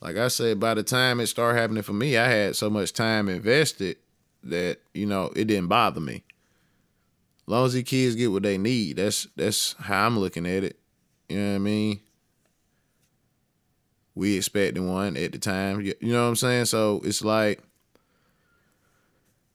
like 0.00 0.16
I 0.16 0.28
said, 0.28 0.60
by 0.60 0.74
the 0.74 0.84
time 0.84 1.18
it 1.18 1.26
started 1.26 1.58
happening 1.58 1.82
for 1.82 1.94
me, 1.94 2.16
I 2.16 2.28
had 2.28 2.54
so 2.54 2.70
much 2.70 2.92
time 2.92 3.28
invested 3.28 3.96
that 4.44 4.78
you 4.94 5.06
know 5.06 5.32
it 5.34 5.46
didn't 5.46 5.68
bother 5.68 6.00
me. 6.00 6.22
As 7.46 7.48
long 7.48 7.66
as 7.66 7.72
the 7.72 7.82
kids 7.82 8.14
get 8.14 8.30
what 8.30 8.44
they 8.44 8.58
need, 8.58 8.98
that's 8.98 9.26
that's 9.34 9.72
how 9.80 10.06
I'm 10.06 10.20
looking 10.20 10.46
at 10.46 10.62
it. 10.62 10.78
You 11.28 11.38
know 11.38 11.48
what 11.48 11.54
I 11.56 11.58
mean? 11.58 12.00
we 14.14 14.36
expected 14.36 14.82
one 14.82 15.16
at 15.16 15.32
the 15.32 15.38
time. 15.38 15.80
You 15.80 15.94
know 16.00 16.24
what 16.24 16.28
I'm 16.28 16.36
saying? 16.36 16.66
So 16.66 17.00
it's 17.04 17.24
like 17.24 17.62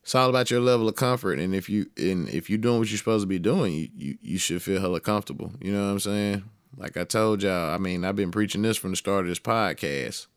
it's 0.06 0.14
all 0.14 0.30
about 0.30 0.52
your 0.52 0.60
level 0.60 0.88
of 0.88 0.94
comfort, 0.94 1.40
and 1.40 1.52
if 1.52 1.68
you 1.68 1.90
and 1.96 2.28
if 2.28 2.48
you're 2.48 2.60
doing 2.60 2.78
what 2.78 2.88
you're 2.88 2.96
supposed 2.96 3.24
to 3.24 3.26
be 3.26 3.40
doing, 3.40 3.72
you, 3.74 3.88
you 3.96 4.18
you 4.22 4.38
should 4.38 4.62
feel 4.62 4.80
hella 4.80 5.00
comfortable. 5.00 5.50
You 5.60 5.72
know 5.72 5.84
what 5.84 5.90
I'm 5.90 5.98
saying? 5.98 6.44
Like 6.76 6.96
I 6.96 7.02
told 7.02 7.42
y'all, 7.42 7.74
I 7.74 7.78
mean, 7.78 8.04
I've 8.04 8.14
been 8.14 8.30
preaching 8.30 8.62
this 8.62 8.76
from 8.76 8.92
the 8.92 8.96
start 8.96 9.24
of 9.24 9.30
this 9.30 9.40
podcast. 9.40 10.28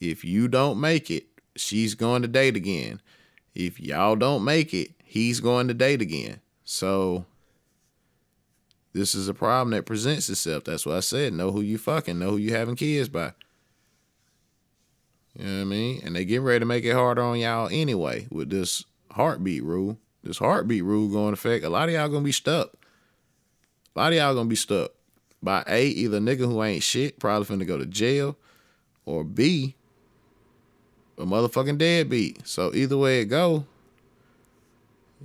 If 0.00 0.24
you 0.24 0.48
don't 0.48 0.80
make 0.80 1.12
it, 1.12 1.26
she's 1.54 1.94
going 1.94 2.22
to 2.22 2.28
date 2.28 2.56
again. 2.56 3.00
If 3.54 3.78
y'all 3.78 4.16
don't 4.16 4.42
make 4.42 4.74
it, 4.74 4.90
he's 5.04 5.38
going 5.38 5.68
to 5.68 5.74
date 5.74 6.02
again. 6.02 6.40
So 6.64 7.24
this 8.94 9.14
is 9.14 9.28
a 9.28 9.34
problem 9.34 9.70
that 9.76 9.86
presents 9.86 10.28
itself. 10.28 10.64
That's 10.64 10.84
what 10.84 10.96
I 10.96 11.00
said. 11.00 11.34
Know 11.34 11.52
who 11.52 11.60
you 11.60 11.78
fucking, 11.78 12.18
know 12.18 12.30
who 12.30 12.38
you 12.38 12.52
having 12.52 12.74
kids 12.74 13.08
by. 13.08 13.34
You 15.38 15.46
know 15.46 15.54
what 15.56 15.60
I 15.60 15.64
mean? 15.64 16.02
And 16.04 16.14
they 16.14 16.24
get 16.24 16.42
ready 16.42 16.60
to 16.60 16.66
make 16.66 16.84
it 16.84 16.92
harder 16.92 17.22
on 17.22 17.38
y'all 17.38 17.68
anyway 17.72 18.26
with 18.30 18.50
this 18.50 18.84
heartbeat 19.12 19.64
rule. 19.64 19.98
This 20.22 20.38
heartbeat 20.38 20.84
rule 20.84 21.08
going 21.08 21.28
to 21.28 21.32
effect. 21.32 21.64
A 21.64 21.70
lot 21.70 21.88
of 21.88 21.94
y'all 21.94 22.08
gonna 22.08 22.24
be 22.24 22.32
stuck. 22.32 22.72
A 23.94 23.98
lot 23.98 24.12
of 24.12 24.18
y'all 24.18 24.34
gonna 24.34 24.48
be 24.48 24.56
stuck 24.56 24.92
by 25.42 25.64
A, 25.66 25.86
either 25.86 26.20
nigga 26.20 26.46
who 26.46 26.62
ain't 26.62 26.82
shit, 26.82 27.18
probably 27.18 27.56
finna 27.56 27.66
go 27.66 27.76
to 27.76 27.86
jail, 27.86 28.36
or 29.04 29.24
B, 29.24 29.74
a 31.18 31.24
motherfucking 31.24 31.78
deadbeat. 31.78 32.46
So 32.46 32.72
either 32.74 32.96
way 32.96 33.20
it 33.20 33.26
go, 33.26 33.66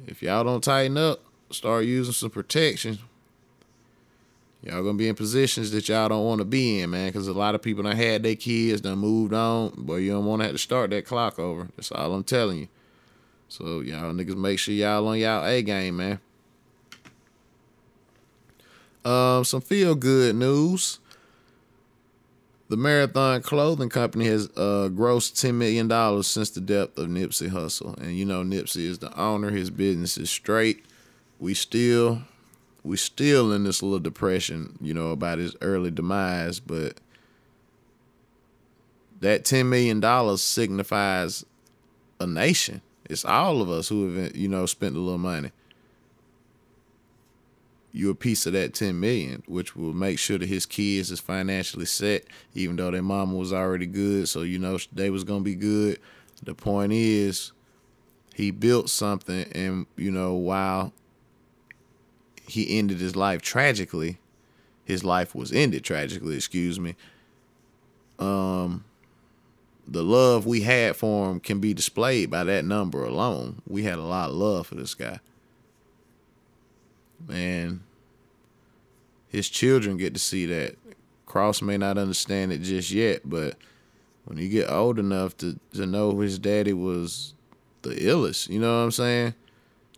if 0.08 0.22
y'all 0.24 0.44
don't 0.44 0.64
tighten 0.64 0.98
up, 0.98 1.24
start 1.52 1.86
using 1.86 2.14
some 2.14 2.32
protection, 2.32 3.00
Y'all 4.64 4.84
gonna 4.84 4.98
be 4.98 5.08
in 5.08 5.16
positions 5.16 5.72
that 5.72 5.88
y'all 5.88 6.10
don't 6.10 6.26
want 6.26 6.40
to 6.40 6.46
be 6.46 6.80
in, 6.80 6.90
man, 6.90 7.10
because 7.10 7.28
a 7.28 7.34
lot 7.34 7.56
of 7.56 7.62
people 7.62 7.84
done 7.84 7.96
had 7.96 8.24
their 8.24 8.36
kids, 8.36 8.82
done 8.82 8.98
moved 8.98 9.34
on, 9.34 9.72
but 9.78 9.96
you 9.96 10.12
don't 10.12 10.26
want 10.26 10.42
to 10.42 10.46
have 10.46 10.56
to 10.56 10.60
start 10.60 10.90
that 10.90 11.06
clock 11.06 11.38
over. 11.38 11.70
That's 11.76 11.92
all 11.92 12.14
I'm 12.14 12.24
telling 12.24 12.58
you. 12.58 12.68
So 13.50 13.82
y'all 13.82 14.14
niggas 14.14 14.36
make 14.36 14.60
sure 14.60 14.74
y'all 14.74 15.08
on 15.08 15.20
y'all 15.20 15.46
A 15.46 15.62
game, 15.62 15.98
man. 15.98 16.20
Um, 19.06 19.46
some 19.46 19.62
feel 19.62 19.96
good 19.96 20.36
news. 20.36 21.00
The 22.70 22.76
Marathon 22.76 23.42
Clothing 23.42 23.88
Company 23.88 24.26
has 24.26 24.48
uh, 24.58 24.90
grossed 24.92 25.40
ten 25.40 25.58
million 25.58 25.88
dollars 25.88 26.28
since 26.28 26.50
the 26.50 26.60
death 26.60 26.98
of 26.98 27.08
Nipsey 27.08 27.50
Hussle, 27.50 27.96
and 28.02 28.18
you 28.18 28.26
know 28.26 28.44
Nipsey 28.44 28.86
is 28.86 29.00
the 29.00 29.18
owner. 29.18 29.52
His 29.52 29.70
business 29.70 30.18
is 30.18 30.30
straight. 30.30 30.84
We 31.40 31.54
still 31.54 32.24
we 32.88 32.96
still 32.96 33.52
in 33.52 33.66
this 33.66 33.84
little 33.84 34.00
depression, 34.00 34.78
you 34.82 34.94
know, 34.94 35.12
about 35.12 35.40
his 35.40 35.56
early 35.62 35.92
demise, 35.92 36.60
but 36.62 37.00
that 39.20 39.44
ten 39.44 39.70
million 39.70 40.00
dollars 40.00 40.42
signifies 40.42 41.46
a 42.20 42.26
nation. 42.26 42.82
It's 43.10 43.26
all 43.26 43.62
of 43.62 43.70
us 43.70 43.90
who 43.90 44.16
have, 44.16 44.36
you 44.36 44.48
know, 44.48 44.66
spent 44.66 44.96
a 44.96 45.00
little 45.00 45.18
money. 45.18 45.52
You're 47.92 48.12
a 48.12 48.16
piece 48.16 48.46
of 48.46 48.54
that 48.54 48.74
ten 48.74 49.00
million, 49.00 49.44
which 49.48 49.76
will 49.76 49.94
make 49.94 50.18
sure 50.18 50.38
that 50.38 50.48
his 50.48 50.66
kids 50.66 51.12
is 51.12 51.20
financially 51.20 51.86
set, 51.86 52.24
even 52.54 52.78
though 52.78 52.92
their 52.92 53.02
mama 53.02 53.36
was 53.36 53.52
already 53.52 53.86
good, 53.86 54.30
so 54.30 54.44
you 54.44 54.60
know 54.60 54.78
they 54.94 55.10
was 55.10 55.26
gonna 55.26 55.42
be 55.42 55.56
good. 55.56 56.00
The 56.44 56.54
point 56.54 56.94
is, 56.94 57.52
he 58.34 58.52
built 58.52 58.90
something, 58.90 59.46
and 59.52 59.88
you 59.98 60.12
know, 60.12 60.36
while 60.36 60.94
he 62.48 62.78
ended 62.78 63.00
his 63.00 63.16
life 63.16 63.42
tragically. 63.42 64.20
His 64.86 65.04
life 65.04 65.36
was 65.36 65.52
ended 65.52 65.84
tragically, 65.84 66.36
excuse 66.36 66.80
me. 66.80 66.96
Um 68.20 68.84
the 69.88 70.04
love 70.04 70.46
we 70.46 70.62
had 70.62 70.96
for 70.96 71.32
him 71.32 71.40
can 71.40 71.60
be 71.60 71.74
displayed 71.74 72.30
by 72.30 72.44
that 72.44 72.66
number 72.66 73.04
alone. 73.06 73.62
We 73.68 73.84
had 73.84 73.98
a 73.98 74.04
lot 74.04 74.30
of 74.30 74.36
love 74.36 74.68
for 74.68 74.76
this 74.76 74.94
guy. 74.94 75.20
And 77.32 77.82
his 79.30 79.50
children 79.50 79.98
get 79.98 80.14
to 80.14 80.20
see 80.20 80.46
that. 80.48 80.76
Kross 81.26 81.62
may 81.62 81.78
not 81.78 81.98
understand 81.98 82.54
it 82.54 82.62
just 82.62 82.92
yet, 82.92 83.22
but 83.26 83.58
when 84.26 84.38
you 84.38 84.50
get 84.50 84.70
old 84.70 84.98
enough 84.98 85.36
to, 85.38 85.60
to 85.74 85.86
know 85.86 86.20
his 86.20 86.40
daddy 86.40 86.74
was 86.74 87.34
the 87.82 87.96
illest, 87.96 88.50
you 88.50 88.60
know 88.60 88.78
what 88.78 88.84
I'm 88.86 88.92
saying? 88.92 89.34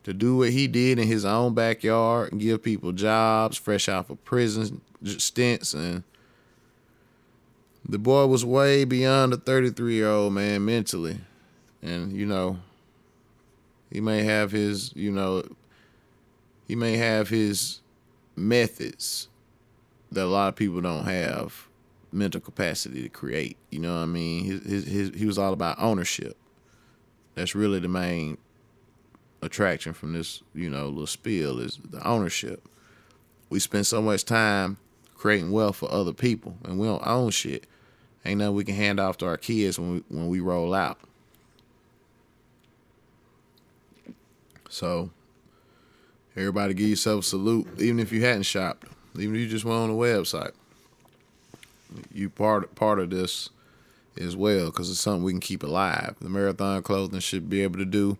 To 0.10 0.14
do 0.14 0.38
what 0.38 0.50
he 0.50 0.68
did 0.68 0.98
in 0.98 1.08
his 1.08 1.24
own 1.24 1.54
backyard 1.54 2.32
and 2.32 2.42
give 2.42 2.64
people 2.64 2.92
jobs 2.92 3.58
fresh 3.58 3.88
out 3.88 4.10
of 4.10 4.26
prison 4.26 4.82
stints 5.04 5.76
and 5.76 6.04
the 7.88 8.00
boy 8.00 8.26
was 8.26 8.44
way 8.44 8.86
beyond 8.86 9.34
a 9.34 9.38
33 9.38 9.94
year 9.94 10.10
old 10.10 10.34
man 10.34 10.66
mentally. 10.66 11.20
And 11.84 12.12
you 12.12 12.26
know 12.26 12.58
he 13.92 14.02
may 14.02 14.24
have 14.24 14.52
his 14.52 14.92
you 14.96 15.12
know 15.12 15.44
he 16.68 16.76
may 16.76 16.98
have 16.98 17.30
his 17.30 17.82
methods 18.36 19.28
that 20.12 20.24
a 20.24 20.26
lot 20.26 20.48
of 20.48 20.56
people 20.56 20.82
don't 20.82 21.06
have 21.06 21.68
mental 22.12 22.42
capacity 22.42 23.04
to 23.04 23.10
create. 23.10 23.58
You 23.70 23.78
know 23.78 23.94
what 23.94 24.02
i 24.02 24.08
mean? 24.08 24.46
His, 24.46 24.64
his, 24.64 24.86
his 24.88 25.12
he 25.20 25.28
was 25.28 25.38
all 25.38 25.54
about 25.54 25.80
ownership. 25.80 26.36
That's 27.36 27.54
really 27.54 27.78
the 27.78 27.88
main 27.88 28.40
attraction 29.42 29.94
from 29.94 30.14
this, 30.14 30.42
you 30.54 30.70
know, 30.70 30.88
little 30.88 31.08
spiel 31.08 31.60
is 31.60 31.80
the 31.90 32.06
ownership. 32.08 32.68
We 33.50 33.60
spend 33.60 33.88
so 33.88 34.02
much 34.02 34.26
time 34.26 34.78
creating 35.16 35.52
wealth 35.52 35.78
for 35.78 35.92
other 35.92 36.14
people, 36.14 36.56
and 36.64 36.80
we 36.80 36.88
don't 36.88 37.06
own 37.06 37.32
shit. 37.32 37.66
Ain't 38.26 38.40
nothing 38.40 38.56
we 38.56 38.64
can 38.64 38.76
hand 38.76 39.00
off 39.00 39.18
to 39.18 39.26
our 39.26 39.38
kids 39.38 39.80
when 39.80 39.94
we 39.94 40.04
when 40.10 40.28
we 40.28 40.40
roll 40.40 40.74
out. 40.74 41.00
So, 44.70 45.10
everybody 46.36 46.74
give 46.74 46.90
yourself 46.90 47.24
a 47.24 47.28
salute, 47.28 47.68
even 47.80 48.00
if 48.00 48.12
you 48.12 48.24
hadn't 48.24 48.44
shopped, 48.44 48.88
even 49.18 49.36
if 49.36 49.42
you 49.42 49.48
just 49.48 49.66
went 49.66 49.80
on 49.80 49.90
the 49.90 49.96
website. 49.96 50.52
You 52.14 52.30
part 52.30 52.76
part 52.76 53.00
of 53.00 53.10
this 53.10 53.50
as 54.20 54.36
well 54.36 54.66
because 54.66 54.92
it's 54.92 55.00
something 55.00 55.24
we 55.24 55.32
can 55.32 55.40
keep 55.40 55.64
alive. 55.64 56.16
The 56.22 56.30
marathon 56.30 56.84
clothing 56.84 57.20
should 57.20 57.50
be 57.50 57.64
able 57.64 57.80
to 57.80 57.86
do 57.86 58.18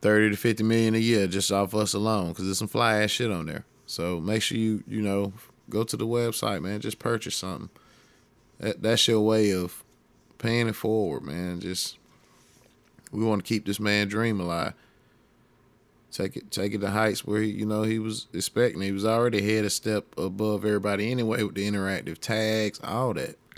30 0.00 0.30
to 0.30 0.36
50 0.36 0.64
million 0.64 0.94
a 0.94 0.98
year 0.98 1.26
just 1.26 1.50
off 1.50 1.74
us 1.74 1.94
alone 1.94 2.30
because 2.30 2.44
there's 2.44 2.58
some 2.58 2.68
fly 2.68 3.02
ass 3.02 3.10
shit 3.10 3.30
on 3.30 3.46
there. 3.46 3.64
So 3.86 4.20
make 4.20 4.42
sure 4.42 4.58
you, 4.58 4.82
you 4.88 5.02
know, 5.02 5.32
go 5.68 5.84
to 5.84 5.96
the 5.96 6.06
website, 6.06 6.62
man. 6.62 6.80
Just 6.80 6.98
purchase 6.98 7.36
something. 7.36 7.70
That, 8.58 8.82
that's 8.82 9.06
your 9.08 9.20
way 9.20 9.52
of 9.52 9.84
paying 10.38 10.68
it 10.68 10.76
forward, 10.76 11.22
man. 11.22 11.60
Just, 11.60 11.98
we 13.12 13.24
want 13.24 13.44
to 13.44 13.48
keep 13.48 13.66
this 13.66 13.80
man 13.80 14.08
dream 14.08 14.40
alive. 14.40 14.74
Take 16.10 16.36
it, 16.36 16.50
take 16.52 16.72
it 16.74 16.78
to 16.78 16.90
heights 16.90 17.24
where 17.24 17.40
he, 17.40 17.50
you 17.50 17.66
know, 17.66 17.82
he 17.82 17.98
was 17.98 18.28
expecting. 18.32 18.80
He 18.80 18.92
was 18.92 19.04
already 19.04 19.38
ahead 19.38 19.64
a 19.64 19.70
step 19.70 20.06
above 20.16 20.64
everybody 20.64 21.10
anyway 21.10 21.42
with 21.42 21.56
the 21.56 21.68
interactive 21.68 22.18
tags, 22.18 22.80
all 22.84 23.14
that. 23.14 23.36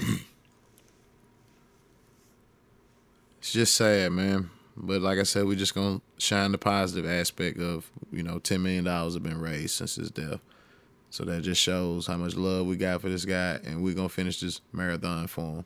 it's 3.39 3.53
just 3.53 3.75
sad, 3.75 4.13
man. 4.13 4.51
But 4.77 5.01
like 5.01 5.19
I 5.19 5.23
said, 5.23 5.47
we're 5.47 5.57
just 5.57 5.75
gonna 5.75 6.01
shine 6.19 6.53
the 6.53 6.59
positive 6.59 7.09
aspect 7.11 7.59
of 7.59 7.91
you 8.13 8.23
know 8.23 8.39
ten 8.39 8.63
million 8.63 8.85
dollars 8.85 9.15
have 9.15 9.23
been 9.23 9.41
raised 9.41 9.75
since 9.75 9.97
his 9.97 10.11
death. 10.11 10.41
So 11.11 11.25
that 11.25 11.43
just 11.43 11.61
shows 11.61 12.07
how 12.07 12.17
much 12.17 12.37
love 12.37 12.67
we 12.67 12.77
got 12.77 13.01
for 13.01 13.09
this 13.09 13.25
guy, 13.25 13.59
and 13.65 13.83
we're 13.83 13.95
gonna 13.95 14.09
finish 14.09 14.41
this 14.41 14.61
marathon 14.73 15.29
for 15.29 15.41
him. 15.41 15.65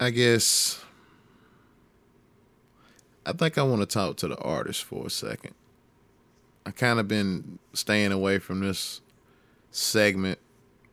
I 0.00 0.10
guess 0.10 0.84
I 3.24 3.32
think 3.32 3.58
I 3.58 3.62
want 3.62 3.80
to 3.80 3.86
talk 3.86 4.16
to 4.18 4.28
the 4.28 4.38
artist 4.38 4.84
for 4.84 5.06
a 5.06 5.10
second. 5.10 5.54
I 6.64 6.70
kind 6.70 7.00
of 7.00 7.08
been 7.08 7.58
staying 7.72 8.12
away 8.12 8.38
from 8.38 8.60
this 8.60 9.00
segment 9.70 10.38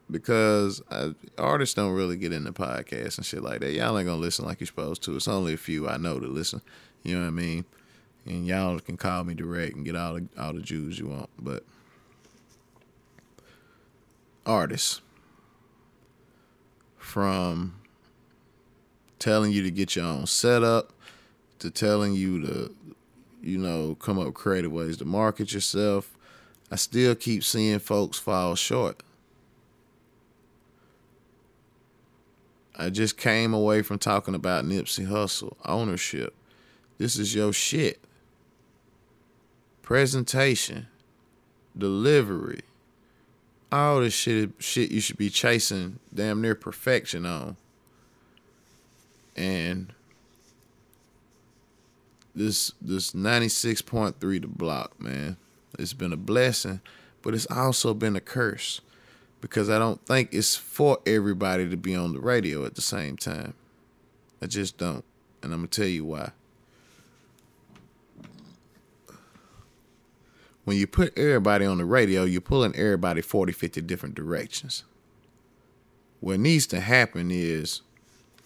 because 0.10 0.82
I, 0.91 1.13
artists 1.38 1.76
don't 1.76 1.94
really 1.94 2.18
get 2.18 2.34
into 2.34 2.52
podcasts 2.52 3.18
and 3.18 3.26
shit 3.26 3.41
like 3.44 3.62
that. 3.62 3.72
Y'all 3.72 3.98
ain't 3.98 4.08
gonna 4.08 4.20
listen 4.20 4.46
like 4.46 4.60
you're 4.60 4.68
supposed 4.68 5.04
to. 5.04 5.15
It's 5.15 5.28
only 5.28 5.54
a 5.54 5.58
few 5.58 5.88
I 5.88 5.98
know 5.98 6.20
to 6.20 6.28
listen. 6.28 6.62
You 7.04 7.15
know 7.15 7.22
what 7.22 7.28
I 7.28 7.32
mean? 7.32 7.65
And 8.26 8.48
y'all 8.48 8.80
can 8.80 8.98
call 8.98 9.24
me 9.24 9.34
direct 9.34 9.76
and 9.76 9.86
get 9.86 9.96
all 9.96 10.15
the 10.15 10.28
all 10.38 10.54
the 10.54 10.62
Jews 10.62 11.00
you 11.00 11.08
want, 11.08 11.30
but 11.39 11.63
artists 14.46 15.02
from 16.98 17.76
telling 19.20 19.52
you 19.52 19.63
to 19.63 19.72
get 19.72 19.96
your 19.96 20.06
own 20.06 20.28
setup 20.28 20.91
to 21.60 21.72
telling 21.72 22.13
you 22.13 22.41
to 22.46 22.76
you 23.41 23.58
know 23.58 23.96
come 23.96 24.20
up 24.20 24.34
creative 24.34 24.72
ways 24.72 24.98
to 24.98 25.06
market 25.06 25.54
yourself 25.54 26.15
i 26.72 26.76
still 26.76 27.15
keep 27.15 27.44
seeing 27.44 27.80
folks 27.80 28.20
fall 28.20 28.56
short 28.56 29.02
i 32.77 32.89
just 32.89 33.17
came 33.17 33.53
away 33.53 33.81
from 33.81 33.99
talking 33.99 34.35
about 34.35 34.65
nipsey 34.65 35.07
Hussle, 35.07 35.55
ownership. 35.65 36.33
This 36.97 37.17
is 37.17 37.35
your 37.35 37.51
shit. 37.51 37.99
Presentation 39.81 40.88
delivery 41.77 42.61
all 43.75 43.99
this 43.99 44.13
shit 44.13 44.51
shit 44.59 44.91
you 44.91 45.01
should 45.01 45.17
be 45.17 45.29
chasing 45.29 45.99
damn 46.13 46.41
near 46.41 46.55
perfection 46.55 47.25
on. 47.25 47.57
And 49.35 49.93
this 52.33 52.71
this 52.81 53.11
96.3 53.11 54.41
the 54.41 54.47
block, 54.47 54.99
man. 54.99 55.38
It's 55.77 55.93
been 55.93 56.13
a 56.13 56.17
blessing, 56.17 56.79
but 57.21 57.33
it's 57.33 57.47
also 57.47 57.93
been 57.93 58.15
a 58.15 58.21
curse 58.21 58.79
because 59.45 59.69
I 59.69 59.77
don't 59.77 60.03
think 60.08 60.29
it's 60.31 60.55
for 60.55 60.97
everybody 61.05 61.69
to 61.69 61.77
be 61.77 61.95
on 61.95 62.13
the 62.13 62.19
radio 62.19 62.65
at 62.65 62.73
the 62.73 62.81
same 62.81 63.15
time. 63.15 63.53
I 64.41 64.47
just 64.47 64.79
don't. 64.79 65.05
And 65.43 65.53
I'm 65.53 65.60
going 65.60 65.67
to 65.67 65.81
tell 65.81 65.88
you 65.88 66.03
why. 66.03 66.31
When 70.63 70.77
you 70.77 70.88
put 70.88 71.15
everybody 71.15 71.63
on 71.63 71.77
the 71.77 71.86
radio, 71.86 72.23
you're 72.23 72.41
pulling 72.41 72.75
everybody 72.75 73.21
40, 73.21 73.51
50 73.51 73.81
different 73.81 74.15
directions. 74.15 74.84
What 76.21 76.39
needs 76.39 76.65
to 76.65 76.79
happen 76.79 77.29
is 77.29 77.81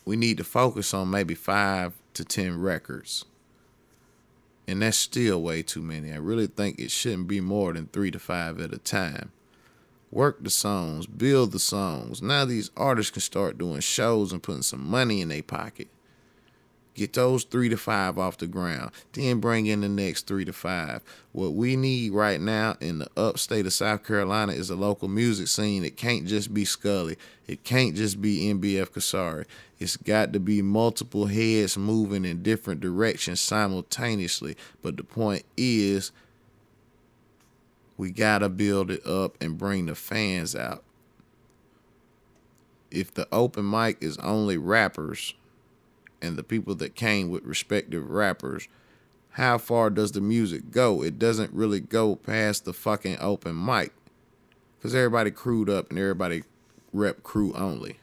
we 0.03 0.17
need 0.17 0.35
to 0.35 0.43
focus 0.43 0.93
on 0.93 1.09
maybe 1.09 1.33
five 1.33 1.93
to 2.15 2.25
10 2.25 2.59
records. 2.59 3.23
And 4.67 4.81
that's 4.81 4.97
still 4.97 5.41
way 5.41 5.61
too 5.61 5.81
many. 5.81 6.11
I 6.11 6.17
really 6.17 6.47
think 6.47 6.77
it 6.77 6.91
shouldn't 6.91 7.29
be 7.29 7.39
more 7.39 7.71
than 7.71 7.87
three 7.87 8.11
to 8.11 8.19
five 8.19 8.59
at 8.59 8.73
a 8.73 8.79
time. 8.79 9.31
Work 10.11 10.43
the 10.43 10.49
songs, 10.49 11.05
build 11.05 11.51
the 11.51 11.59
songs. 11.59 12.21
Now 12.21 12.45
these 12.45 12.71
artists 12.75 13.11
can 13.11 13.21
start 13.21 13.57
doing 13.57 13.81
shows 13.81 14.31
and 14.31 14.41
putting 14.41 14.63
some 14.63 14.85
money 14.85 15.21
in 15.21 15.29
their 15.29 15.43
pocket. 15.43 15.87
Get 16.95 17.13
those 17.13 17.45
three 17.45 17.69
to 17.69 17.77
five 17.77 18.17
off 18.17 18.39
the 18.39 18.47
ground. 18.47 18.91
Then 19.13 19.39
bring 19.39 19.67
in 19.67 19.81
the 19.81 19.87
next 19.87 20.27
three 20.27 20.43
to 20.43 20.51
five. 20.51 21.01
What 21.31 21.53
we 21.53 21.75
need 21.75 22.11
right 22.11 22.41
now 22.41 22.75
in 22.81 22.99
the 22.99 23.07
upstate 23.15 23.65
of 23.65 23.71
South 23.71 24.03
Carolina 24.03 24.51
is 24.51 24.69
a 24.69 24.75
local 24.75 25.07
music 25.07 25.47
scene. 25.47 25.85
It 25.85 25.95
can't 25.95 26.25
just 26.25 26.53
be 26.53 26.65
Scully. 26.65 27.15
It 27.47 27.63
can't 27.63 27.95
just 27.95 28.21
be 28.21 28.51
MBF 28.53 28.89
Kasari. 28.89 29.45
It's 29.79 29.95
got 29.95 30.33
to 30.33 30.41
be 30.41 30.61
multiple 30.61 31.27
heads 31.27 31.77
moving 31.77 32.25
in 32.25 32.43
different 32.43 32.81
directions 32.81 33.39
simultaneously. 33.39 34.57
But 34.81 34.97
the 34.97 35.03
point 35.03 35.45
is, 35.55 36.11
we 37.99 38.11
got 38.11 38.39
to 38.39 38.47
build 38.47 38.89
it 38.89 39.05
up 39.05 39.35
and 39.41 39.57
bring 39.57 39.87
the 39.87 39.93
fans 39.93 40.55
out. 40.55 40.85
If 42.89 43.13
the 43.13 43.27
open 43.29 43.69
mic 43.69 43.97
is 43.99 44.17
only 44.19 44.57
rappers, 44.57 45.33
and 46.21 46.37
the 46.37 46.43
people 46.43 46.75
that 46.75 46.95
came 46.95 47.29
with 47.29 47.43
respective 47.43 48.09
rappers, 48.09 48.69
how 49.31 49.57
far 49.57 49.89
does 49.89 50.13
the 50.13 50.21
music 50.21 50.71
go? 50.71 51.03
It 51.03 51.19
doesn't 51.19 51.51
really 51.51 51.81
go 51.81 52.15
past 52.15 52.63
the 52.63 52.71
fucking 52.71 53.17
open 53.19 53.63
mic. 53.63 53.91
Cause 54.81 54.95
everybody 54.95 55.29
crewed 55.29 55.69
up 55.69 55.89
and 55.89 55.99
everybody 55.99 56.43
rep 56.93 57.21
crew 57.21 57.51
only. 57.53 57.99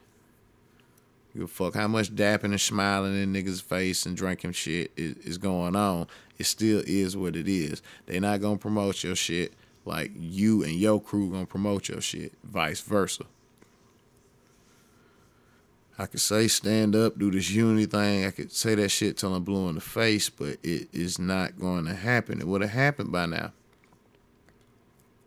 You 1.33 1.47
fuck 1.47 1.73
how 1.73 1.87
much 1.87 2.15
dapping 2.15 2.45
and 2.45 2.61
smiling 2.61 3.19
in 3.19 3.33
niggas' 3.33 3.63
face 3.63 4.05
and 4.05 4.15
drinking 4.15 4.51
shit 4.51 4.91
is, 4.95 5.15
is 5.17 5.37
going 5.39 5.75
on. 5.75 6.05
It 6.37 6.45
still 6.45 6.83
is 6.85 7.17
what 7.17 7.35
it 7.35 7.47
is. 7.47 7.81
They're 8.05 8.21
not 8.21 8.41
gonna 8.41 8.57
promote 8.57 9.03
your 9.03 9.15
shit 9.15 9.53
like 9.87 10.11
you 10.15 10.63
and 10.63 10.73
your 10.73 11.01
crew 11.01 11.31
gonna 11.31 11.45
promote 11.45 11.89
your 11.89 12.01
shit. 12.01 12.33
Vice 12.43 12.81
versa. 12.81 13.23
I 15.99 16.05
could 16.05 16.19
say 16.19 16.47
stand 16.47 16.95
up, 16.95 17.17
do 17.17 17.31
this 17.31 17.49
unity 17.49 17.87
thing. 17.87 18.25
I 18.25 18.31
could 18.31 18.51
say 18.51 18.75
that 18.75 18.89
shit 18.89 19.17
till 19.17 19.33
I'm 19.33 19.43
blue 19.43 19.67
in 19.67 19.75
the 19.75 19.81
face, 19.81 20.29
but 20.29 20.57
it 20.61 20.89
is 20.93 21.17
not 21.17 21.59
going 21.59 21.85
to 21.85 21.95
happen. 21.95 22.39
It 22.39 22.45
would 22.47 22.61
have 22.61 22.69
happened 22.69 23.11
by 23.11 23.25
now. 23.25 23.51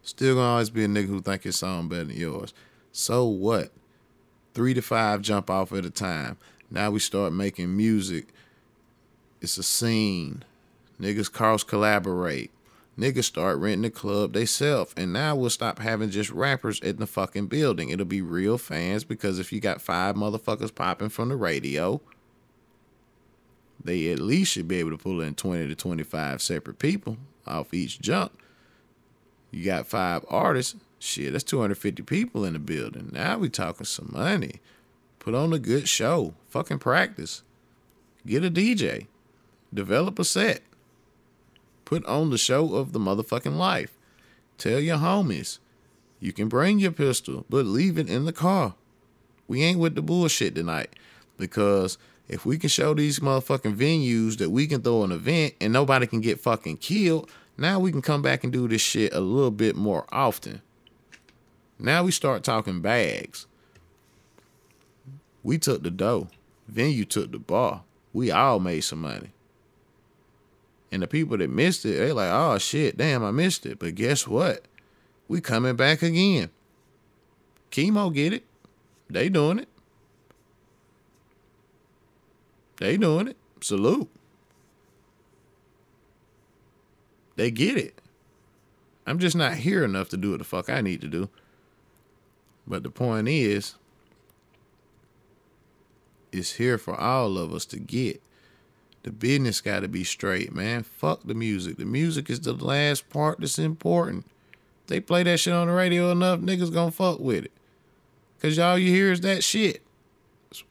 Still 0.03 0.37
gonna 0.37 0.47
always 0.47 0.71
be 0.71 0.85
a 0.85 0.89
nigga 0.89 1.09
who 1.09 1.21
think 1.21 1.43
his 1.43 1.57
song 1.57 1.89
better 1.89 2.05
than 2.05 2.17
yours. 2.17 2.55
So 2.93 3.25
what? 3.25 3.73
Three 4.55 4.75
to 4.75 4.83
five 4.83 5.23
jump 5.23 5.51
off 5.51 5.73
at 5.73 5.85
a 5.85 5.91
time. 5.91 6.37
Now 6.71 6.91
we 6.93 7.01
start 7.01 7.33
making 7.33 7.77
music. 7.77 8.29
It's 9.41 9.59
a 9.59 9.63
scene. 9.63 10.45
Niggas 11.01 11.33
cross 11.33 11.65
collaborate 11.65 12.53
niggas 13.01 13.25
start 13.25 13.59
renting 13.59 13.83
the 13.83 13.91
club 13.91 14.33
they 14.33 14.45
self. 14.45 14.95
And 14.97 15.13
now 15.13 15.35
we'll 15.35 15.51
stop 15.51 15.79
having 15.79 16.11
just 16.11 16.31
rappers 16.31 16.81
in 16.81 16.97
the 16.97 17.07
fucking 17.07 17.47
building. 17.47 17.89
It'll 17.89 18.05
be 18.05 18.23
real 18.23 18.59
fans 18.59 19.05
because 19.05 19.39
if 19.39 19.53
you 19.53 19.61
got 19.61 19.81
five 19.81 20.15
motherfuckers 20.15 20.75
popping 20.75 21.09
from 21.09 21.31
the 21.31 21.37
radio, 21.37 22.01
they 23.83 24.11
at 24.13 24.19
least 24.19 24.53
should 24.53 24.69
be 24.69 24.77
able 24.77 24.91
to 24.91 24.99
pull 24.99 25.21
in 25.21 25.35
20 25.35 25.69
to 25.69 25.75
25 25.75 26.43
separate 26.43 26.79
people 26.79 27.17
off 27.47 27.73
each 27.73 28.01
jump. 28.01 28.33
You 29.51 29.65
got 29.65 29.87
five 29.87 30.25
artists, 30.29 30.77
shit, 30.99 31.33
that's 31.33 31.45
250 31.45 32.03
people 32.05 32.45
in 32.45 32.53
the 32.53 32.59
building. 32.59 33.11
Now 33.13 33.39
we 33.39 33.49
talking 33.49 33.87
some 33.87 34.11
money. 34.13 34.61
Put 35.19 35.35
on 35.35 35.53
a 35.53 35.59
good 35.59 35.89
show. 35.89 36.35
Fucking 36.49 36.79
practice. 36.79 37.43
Get 38.27 38.45
a 38.45 38.51
DJ. 38.51 39.07
Develop 39.73 40.19
a 40.19 40.25
set. 40.25 40.63
Put 41.91 42.07
on 42.07 42.31
the 42.31 42.39
show 42.39 42.77
of 42.77 42.93
the 42.93 43.01
motherfucking 43.01 43.57
life. 43.57 43.99
Tell 44.59 44.79
your 44.79 44.99
homies. 44.99 45.59
You 46.21 46.33
can 46.33 46.47
bring 46.49 46.79
your 46.79 46.93
pistol, 46.93 47.45
but 47.51 47.67
leave 47.67 47.99
it 47.99 48.09
in 48.09 48.27
the 48.27 48.33
car. 48.33 48.77
We 49.49 49.65
ain't 49.65 49.81
with 49.81 49.97
the 49.97 50.01
bullshit 50.01 50.55
tonight. 50.55 50.95
Because 51.37 51.99
if 52.29 52.47
we 52.47 52.59
can 52.59 52.69
show 52.69 52.95
these 52.95 53.19
motherfucking 53.19 53.75
venues 53.75 54.39
that 54.39 54.51
we 54.51 54.69
can 54.69 54.83
throw 54.83 55.03
an 55.03 55.11
event 55.11 55.55
and 55.61 55.73
nobody 55.73 56.07
can 56.07 56.21
get 56.21 56.39
fucking 56.39 56.77
killed, 56.77 57.29
now 57.59 57.81
we 57.81 57.91
can 57.91 58.03
come 58.03 58.23
back 58.23 58.45
and 58.45 58.53
do 58.53 58.69
this 58.69 58.81
shit 58.81 59.13
a 59.13 59.19
little 59.19 59.51
bit 59.51 59.75
more 59.75 60.05
often. 60.13 60.63
Now 61.77 62.05
we 62.05 62.13
start 62.13 62.45
talking 62.45 62.81
bags. 62.81 63.49
We 65.43 65.59
took 65.59 65.83
the 65.83 65.91
dough. 65.91 66.29
Venue 66.69 67.05
took 67.05 67.33
the 67.33 67.41
bar. 67.41 67.83
We 68.13 68.31
all 68.31 68.61
made 68.61 68.83
some 68.83 69.01
money. 69.01 69.33
And 70.93 71.03
the 71.03 71.07
people 71.07 71.39
that 71.39 71.51
missed 71.51 71.85
it, 71.85 71.99
they 71.99 72.13
like, 72.13 72.31
oh 72.33 72.59
shit, 72.59 72.97
damn, 72.97 73.25
I 73.25 73.31
missed 73.31 73.65
it. 73.67 73.79
But 73.79 73.95
guess 73.95 74.27
what? 74.27 74.65
We 75.29 75.41
coming 75.41 75.77
back 75.77 76.03
again. 76.03 76.51
Chemo 77.71 78.13
get 78.13 78.33
it. 78.33 78.45
They 79.09 79.29
doing 79.29 79.61
it. 79.61 79.69
They 82.79 82.97
doing 82.97 83.29
it. 83.29 83.37
Salute. 83.61 84.09
They 87.37 87.51
get 87.51 87.77
it. 87.77 88.01
I'm 89.07 89.19
just 89.19 89.37
not 89.37 89.55
here 89.55 89.85
enough 89.85 90.09
to 90.11 90.17
do 90.17 90.31
what 90.31 90.39
the 90.39 90.45
fuck 90.45 90.69
I 90.69 90.81
need 90.81 91.01
to 91.03 91.09
do. 91.09 91.29
But 92.67 92.83
the 92.83 92.91
point 92.91 93.29
is, 93.29 93.75
it's 96.33 96.53
here 96.53 96.79
for 96.79 96.99
all 96.99 97.39
of 97.39 97.53
us 97.53 97.65
to 97.67 97.79
get. 97.79 98.23
The 99.03 99.11
business 99.11 99.61
got 99.61 99.81
to 99.81 99.89
be 99.89 100.05
straight, 100.05 100.55
man. 100.55 100.83
Fuck 100.83 101.23
the 101.25 101.35
music. 101.35 101.79
The 101.79 101.87
music 101.87 102.29
is 102.29 102.41
the 102.41 102.53
last 102.53 103.09
part 103.09 103.41
that's 103.41 103.59
important. 103.59 104.27
They 104.89 105.01
play 105.01 105.23
that 105.23 105.39
shit 105.39 105.55
on 105.55 105.69
the 105.69 105.73
radio 105.73 106.11
enough, 106.11 106.41
niggas 106.41 106.73
gonna 106.73 106.91
fuck 106.91 107.21
with 107.21 107.45
it. 107.45 107.53
Cause 108.43 108.57
y'all, 108.57 108.79
you 108.79 108.91
hear 108.91 109.13
is 109.13 109.21
that 109.21 109.45
shit. 109.45 109.83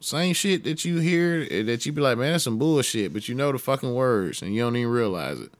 Same 0.01 0.33
shit 0.33 0.63
that 0.65 0.83
you 0.83 0.97
hear 0.97 1.47
eh, 1.49 1.63
that 1.63 1.85
you 1.85 1.93
be 1.93 2.01
like, 2.01 2.17
man, 2.17 2.33
that's 2.33 2.43
some 2.43 2.57
bullshit, 2.57 3.13
but 3.13 3.29
you 3.29 3.35
know 3.35 3.51
the 3.51 3.57
fucking 3.57 3.93
words 3.93 4.41
and 4.41 4.53
you 4.53 4.61
don't 4.61 4.75
even 4.75 4.91
realize 4.91 5.39
it. 5.39 5.51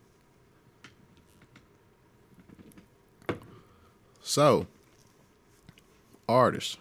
So, 4.21 4.67
artists, 6.27 6.77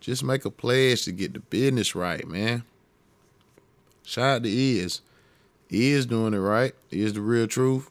just 0.00 0.24
make 0.24 0.44
a 0.44 0.50
pledge 0.50 1.04
to 1.04 1.12
get 1.12 1.34
the 1.34 1.40
business 1.40 1.94
right, 1.94 2.26
man. 2.26 2.64
Shout 4.10 4.24
out 4.24 4.42
to 4.42 4.50
Is. 4.50 5.02
Is 5.68 6.04
doing 6.04 6.34
it 6.34 6.38
right. 6.38 6.74
Is 6.90 7.12
the 7.12 7.20
real 7.20 7.46
truth. 7.46 7.88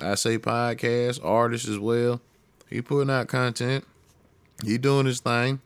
I 0.00 0.16
say 0.16 0.36
podcast, 0.36 1.24
artist 1.24 1.68
as 1.68 1.78
well. 1.78 2.20
He 2.68 2.82
putting 2.82 3.08
out 3.08 3.28
content. 3.28 3.86
He 4.64 4.78
doing 4.78 5.06
his 5.06 5.20
thing. 5.20 5.60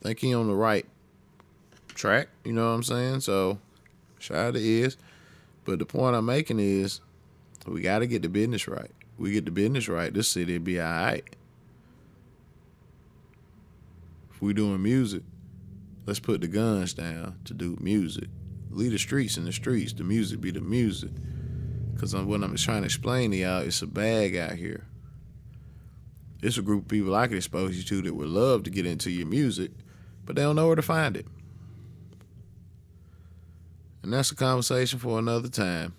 Think 0.00 0.20
he 0.20 0.32
on 0.32 0.46
the 0.46 0.54
right 0.54 0.86
track, 1.88 2.28
you 2.42 2.54
know 2.54 2.64
what 2.64 2.76
I'm 2.76 2.82
saying? 2.82 3.20
So 3.20 3.58
shout 4.18 4.38
out 4.38 4.54
to 4.54 4.60
Is. 4.60 4.96
But 5.66 5.78
the 5.78 5.84
point 5.84 6.16
I'm 6.16 6.24
making 6.24 6.60
is 6.60 7.02
we 7.66 7.82
gotta 7.82 8.06
get 8.06 8.22
the 8.22 8.30
business 8.30 8.66
right. 8.66 8.90
We 9.18 9.32
get 9.32 9.44
the 9.44 9.50
business 9.50 9.86
right, 9.86 10.14
this 10.14 10.28
city'll 10.28 10.60
be 10.60 10.80
alright. 10.80 11.28
If 14.32 14.40
we 14.40 14.54
doing 14.54 14.82
music, 14.82 15.24
let's 16.06 16.20
put 16.20 16.40
the 16.40 16.48
guns 16.48 16.94
down 16.94 17.38
to 17.44 17.54
do 17.54 17.76
music. 17.80 18.28
Leave 18.70 18.92
the 18.92 18.98
streets 18.98 19.36
in 19.36 19.44
the 19.44 19.52
streets, 19.52 19.92
the 19.92 20.04
music 20.04 20.40
be 20.40 20.50
the 20.50 20.60
music. 20.60 21.10
Cause 21.98 22.14
what 22.14 22.42
I'm 22.42 22.56
trying 22.56 22.82
to 22.82 22.86
explain 22.86 23.30
to 23.32 23.36
y'all, 23.36 23.60
it's 23.60 23.82
a 23.82 23.86
bag 23.86 24.36
out 24.36 24.52
here. 24.52 24.86
It's 26.42 26.56
a 26.56 26.62
group 26.62 26.84
of 26.84 26.88
people 26.88 27.14
I 27.14 27.26
could 27.26 27.36
expose 27.36 27.76
you 27.76 27.82
to 27.82 28.02
that 28.02 28.14
would 28.14 28.28
love 28.28 28.62
to 28.62 28.70
get 28.70 28.86
into 28.86 29.10
your 29.10 29.26
music, 29.26 29.72
but 30.24 30.36
they 30.36 30.42
don't 30.42 30.56
know 30.56 30.66
where 30.66 30.76
to 30.76 30.82
find 30.82 31.16
it. 31.16 31.26
And 34.02 34.12
that's 34.12 34.30
a 34.30 34.36
conversation 34.36 34.98
for 34.98 35.18
another 35.18 35.48
time. 35.48 35.94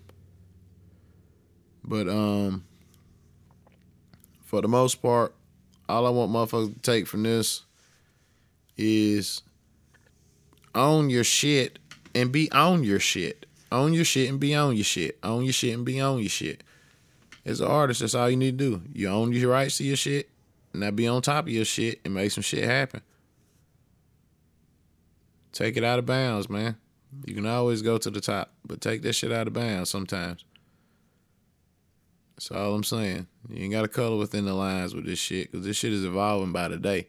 But 1.84 2.08
um 2.08 2.64
for 4.42 4.60
the 4.60 4.68
most 4.68 5.00
part, 5.00 5.34
all 5.88 6.06
I 6.06 6.10
want 6.10 6.32
motherfuckers 6.32 6.74
to 6.74 6.80
take 6.80 7.06
from 7.06 7.22
this 7.22 7.62
is 8.76 9.42
own 10.74 11.10
your 11.10 11.24
shit 11.24 11.78
and 12.14 12.32
be 12.32 12.50
on 12.52 12.84
your 12.84 13.00
shit. 13.00 13.46
Own 13.70 13.94
your 13.94 14.04
shit 14.04 14.28
and 14.28 14.38
be 14.38 14.54
on 14.54 14.76
your 14.76 14.84
shit. 14.84 15.18
Own 15.22 15.44
your 15.44 15.52
shit 15.52 15.74
and 15.74 15.84
be 15.84 16.00
on 16.00 16.18
your 16.18 16.28
shit. 16.28 16.62
As 17.44 17.60
an 17.60 17.66
artist, 17.66 18.00
that's 18.00 18.14
all 18.14 18.30
you 18.30 18.36
need 18.36 18.58
to 18.58 18.70
do. 18.70 18.82
You 18.92 19.08
own 19.08 19.32
your 19.32 19.50
rights 19.50 19.78
to 19.78 19.84
your 19.84 19.96
shit, 19.96 20.28
and 20.72 20.82
now 20.82 20.90
be 20.90 21.08
on 21.08 21.22
top 21.22 21.46
of 21.46 21.52
your 21.52 21.64
shit 21.64 22.00
and 22.04 22.14
make 22.14 22.30
some 22.30 22.42
shit 22.42 22.64
happen. 22.64 23.00
Take 25.52 25.76
it 25.76 25.84
out 25.84 25.98
of 25.98 26.06
bounds, 26.06 26.48
man. 26.48 26.76
You 27.26 27.34
can 27.34 27.46
always 27.46 27.82
go 27.82 27.98
to 27.98 28.10
the 28.10 28.20
top, 28.20 28.52
but 28.64 28.80
take 28.80 29.02
that 29.02 29.14
shit 29.14 29.32
out 29.32 29.46
of 29.46 29.52
bounds 29.52 29.90
sometimes. 29.90 30.44
That's 32.36 32.50
all 32.50 32.74
I'm 32.74 32.84
saying. 32.84 33.26
You 33.48 33.64
ain't 33.64 33.72
got 33.72 33.82
to 33.82 33.88
color 33.88 34.16
within 34.16 34.44
the 34.44 34.54
lines 34.54 34.94
with 34.94 35.04
this 35.04 35.18
shit, 35.18 35.50
because 35.50 35.66
this 35.66 35.76
shit 35.76 35.92
is 35.92 36.04
evolving 36.04 36.52
by 36.52 36.68
the 36.68 36.76
day. 36.76 37.08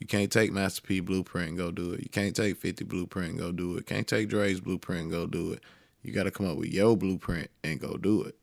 You 0.00 0.06
can't 0.06 0.32
take 0.32 0.50
Master 0.50 0.80
P 0.80 1.00
blueprint 1.00 1.50
and 1.50 1.58
go 1.58 1.70
do 1.70 1.92
it. 1.92 2.00
You 2.00 2.08
can't 2.08 2.34
take 2.34 2.56
50 2.56 2.84
blueprint 2.84 3.30
and 3.30 3.38
go 3.38 3.52
do 3.52 3.76
it. 3.76 3.86
Can't 3.86 4.08
take 4.08 4.30
Dre's 4.30 4.58
blueprint 4.58 5.02
and 5.02 5.10
go 5.10 5.26
do 5.26 5.52
it. 5.52 5.62
You 6.02 6.12
got 6.12 6.22
to 6.22 6.30
come 6.30 6.50
up 6.50 6.56
with 6.56 6.72
your 6.72 6.96
blueprint 6.96 7.50
and 7.62 7.78
go 7.78 7.98
do 7.98 8.22
it. 8.22 8.34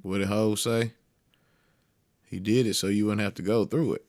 What 0.00 0.18
did 0.18 0.28
Hov 0.28 0.60
say? 0.60 0.92
He 2.24 2.38
did 2.38 2.66
it 2.66 2.74
so 2.74 2.86
you 2.86 3.06
wouldn't 3.06 3.22
have 3.22 3.34
to 3.34 3.42
go 3.42 3.64
through 3.64 3.94
it. 3.94 4.04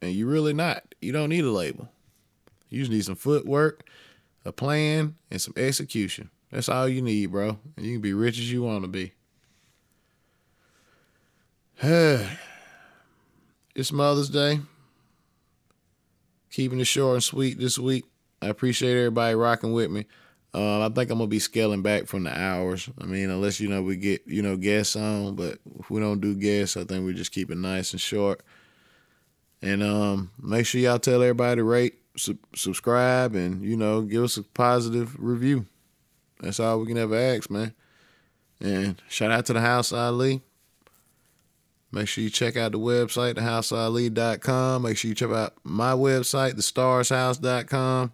And 0.00 0.12
you 0.12 0.28
really 0.28 0.52
not. 0.52 0.94
You 1.00 1.10
don't 1.10 1.30
need 1.30 1.44
a 1.44 1.50
label. 1.50 1.88
You 2.68 2.78
just 2.80 2.92
need 2.92 3.04
some 3.04 3.16
footwork, 3.16 3.88
a 4.44 4.52
plan, 4.52 5.16
and 5.30 5.40
some 5.40 5.54
execution. 5.56 6.30
That's 6.52 6.68
all 6.68 6.88
you 6.88 7.02
need, 7.02 7.32
bro. 7.32 7.58
And 7.76 7.86
you 7.86 7.94
can 7.94 8.02
be 8.02 8.12
rich 8.12 8.38
as 8.38 8.52
you 8.52 8.62
want 8.62 8.84
to 8.84 8.88
be. 8.88 9.14
it's 11.82 12.32
Mother's 13.92 14.30
Day. 14.30 14.60
Keeping 16.50 16.80
it 16.80 16.86
short 16.86 17.16
and 17.16 17.22
sweet 17.22 17.58
this 17.58 17.78
week. 17.78 18.06
I 18.40 18.46
appreciate 18.46 18.96
everybody 18.96 19.34
rocking 19.34 19.74
with 19.74 19.90
me. 19.90 20.06
Uh, 20.54 20.86
I 20.86 20.88
think 20.88 21.10
I'm 21.10 21.18
gonna 21.18 21.26
be 21.26 21.38
scaling 21.38 21.82
back 21.82 22.06
from 22.06 22.24
the 22.24 22.30
hours. 22.30 22.88
I 22.98 23.04
mean, 23.04 23.28
unless 23.28 23.60
you 23.60 23.68
know 23.68 23.82
we 23.82 23.96
get 23.96 24.22
you 24.26 24.40
know 24.40 24.56
guests 24.56 24.96
on, 24.96 25.34
but 25.34 25.58
if 25.78 25.90
we 25.90 26.00
don't 26.00 26.22
do 26.22 26.34
guests, 26.34 26.78
I 26.78 26.84
think 26.84 27.04
we 27.04 27.12
just 27.12 27.32
keep 27.32 27.50
it 27.50 27.58
nice 27.58 27.92
and 27.92 28.00
short. 28.00 28.40
And 29.60 29.82
um, 29.82 30.30
make 30.40 30.64
sure 30.64 30.80
y'all 30.80 30.98
tell 30.98 31.20
everybody 31.20 31.56
to 31.56 31.64
rate, 31.64 31.96
su- 32.16 32.38
subscribe, 32.54 33.34
and 33.34 33.62
you 33.62 33.76
know 33.76 34.00
give 34.00 34.24
us 34.24 34.38
a 34.38 34.42
positive 34.42 35.14
review. 35.18 35.66
That's 36.40 36.58
all 36.58 36.80
we 36.80 36.86
can 36.86 36.96
ever 36.96 37.16
ask, 37.16 37.50
man. 37.50 37.74
And 38.62 39.02
shout 39.10 39.30
out 39.30 39.44
to 39.46 39.52
the 39.52 39.60
House 39.60 39.92
Ali. 39.92 40.40
Make 41.92 42.08
sure 42.08 42.24
you 42.24 42.30
check 42.30 42.56
out 42.56 42.72
the 42.72 42.78
website, 42.78 43.34
thehouseali.com. 43.34 44.82
Make 44.82 44.96
sure 44.96 45.08
you 45.08 45.14
check 45.14 45.30
out 45.30 45.54
my 45.62 45.92
website, 45.92 46.54
thestarshouse.com. 46.54 48.12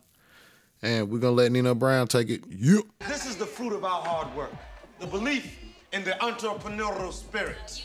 And 0.82 1.10
we're 1.10 1.18
going 1.18 1.36
to 1.36 1.42
let 1.42 1.52
Nino 1.52 1.74
Brown 1.74 2.08
take 2.08 2.28
it. 2.28 2.42
Yep. 2.48 2.84
This 3.08 3.26
is 3.26 3.36
the 3.36 3.46
fruit 3.46 3.72
of 3.72 3.84
our 3.84 4.02
hard 4.04 4.34
work. 4.36 4.52
The 4.98 5.06
belief 5.06 5.58
in 5.92 6.04
the 6.04 6.12
entrepreneurial 6.12 7.12
spirit. 7.12 7.84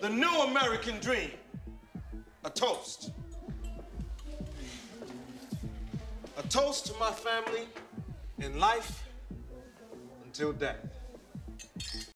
The 0.00 0.08
new 0.08 0.30
American 0.42 0.98
dream. 0.98 1.30
A 2.44 2.50
toast. 2.50 3.12
A 6.36 6.42
toast 6.48 6.86
to 6.86 6.94
my 6.98 7.12
family 7.12 7.62
in 8.38 8.58
life 8.58 9.04
until 10.24 10.52
death. 10.52 10.78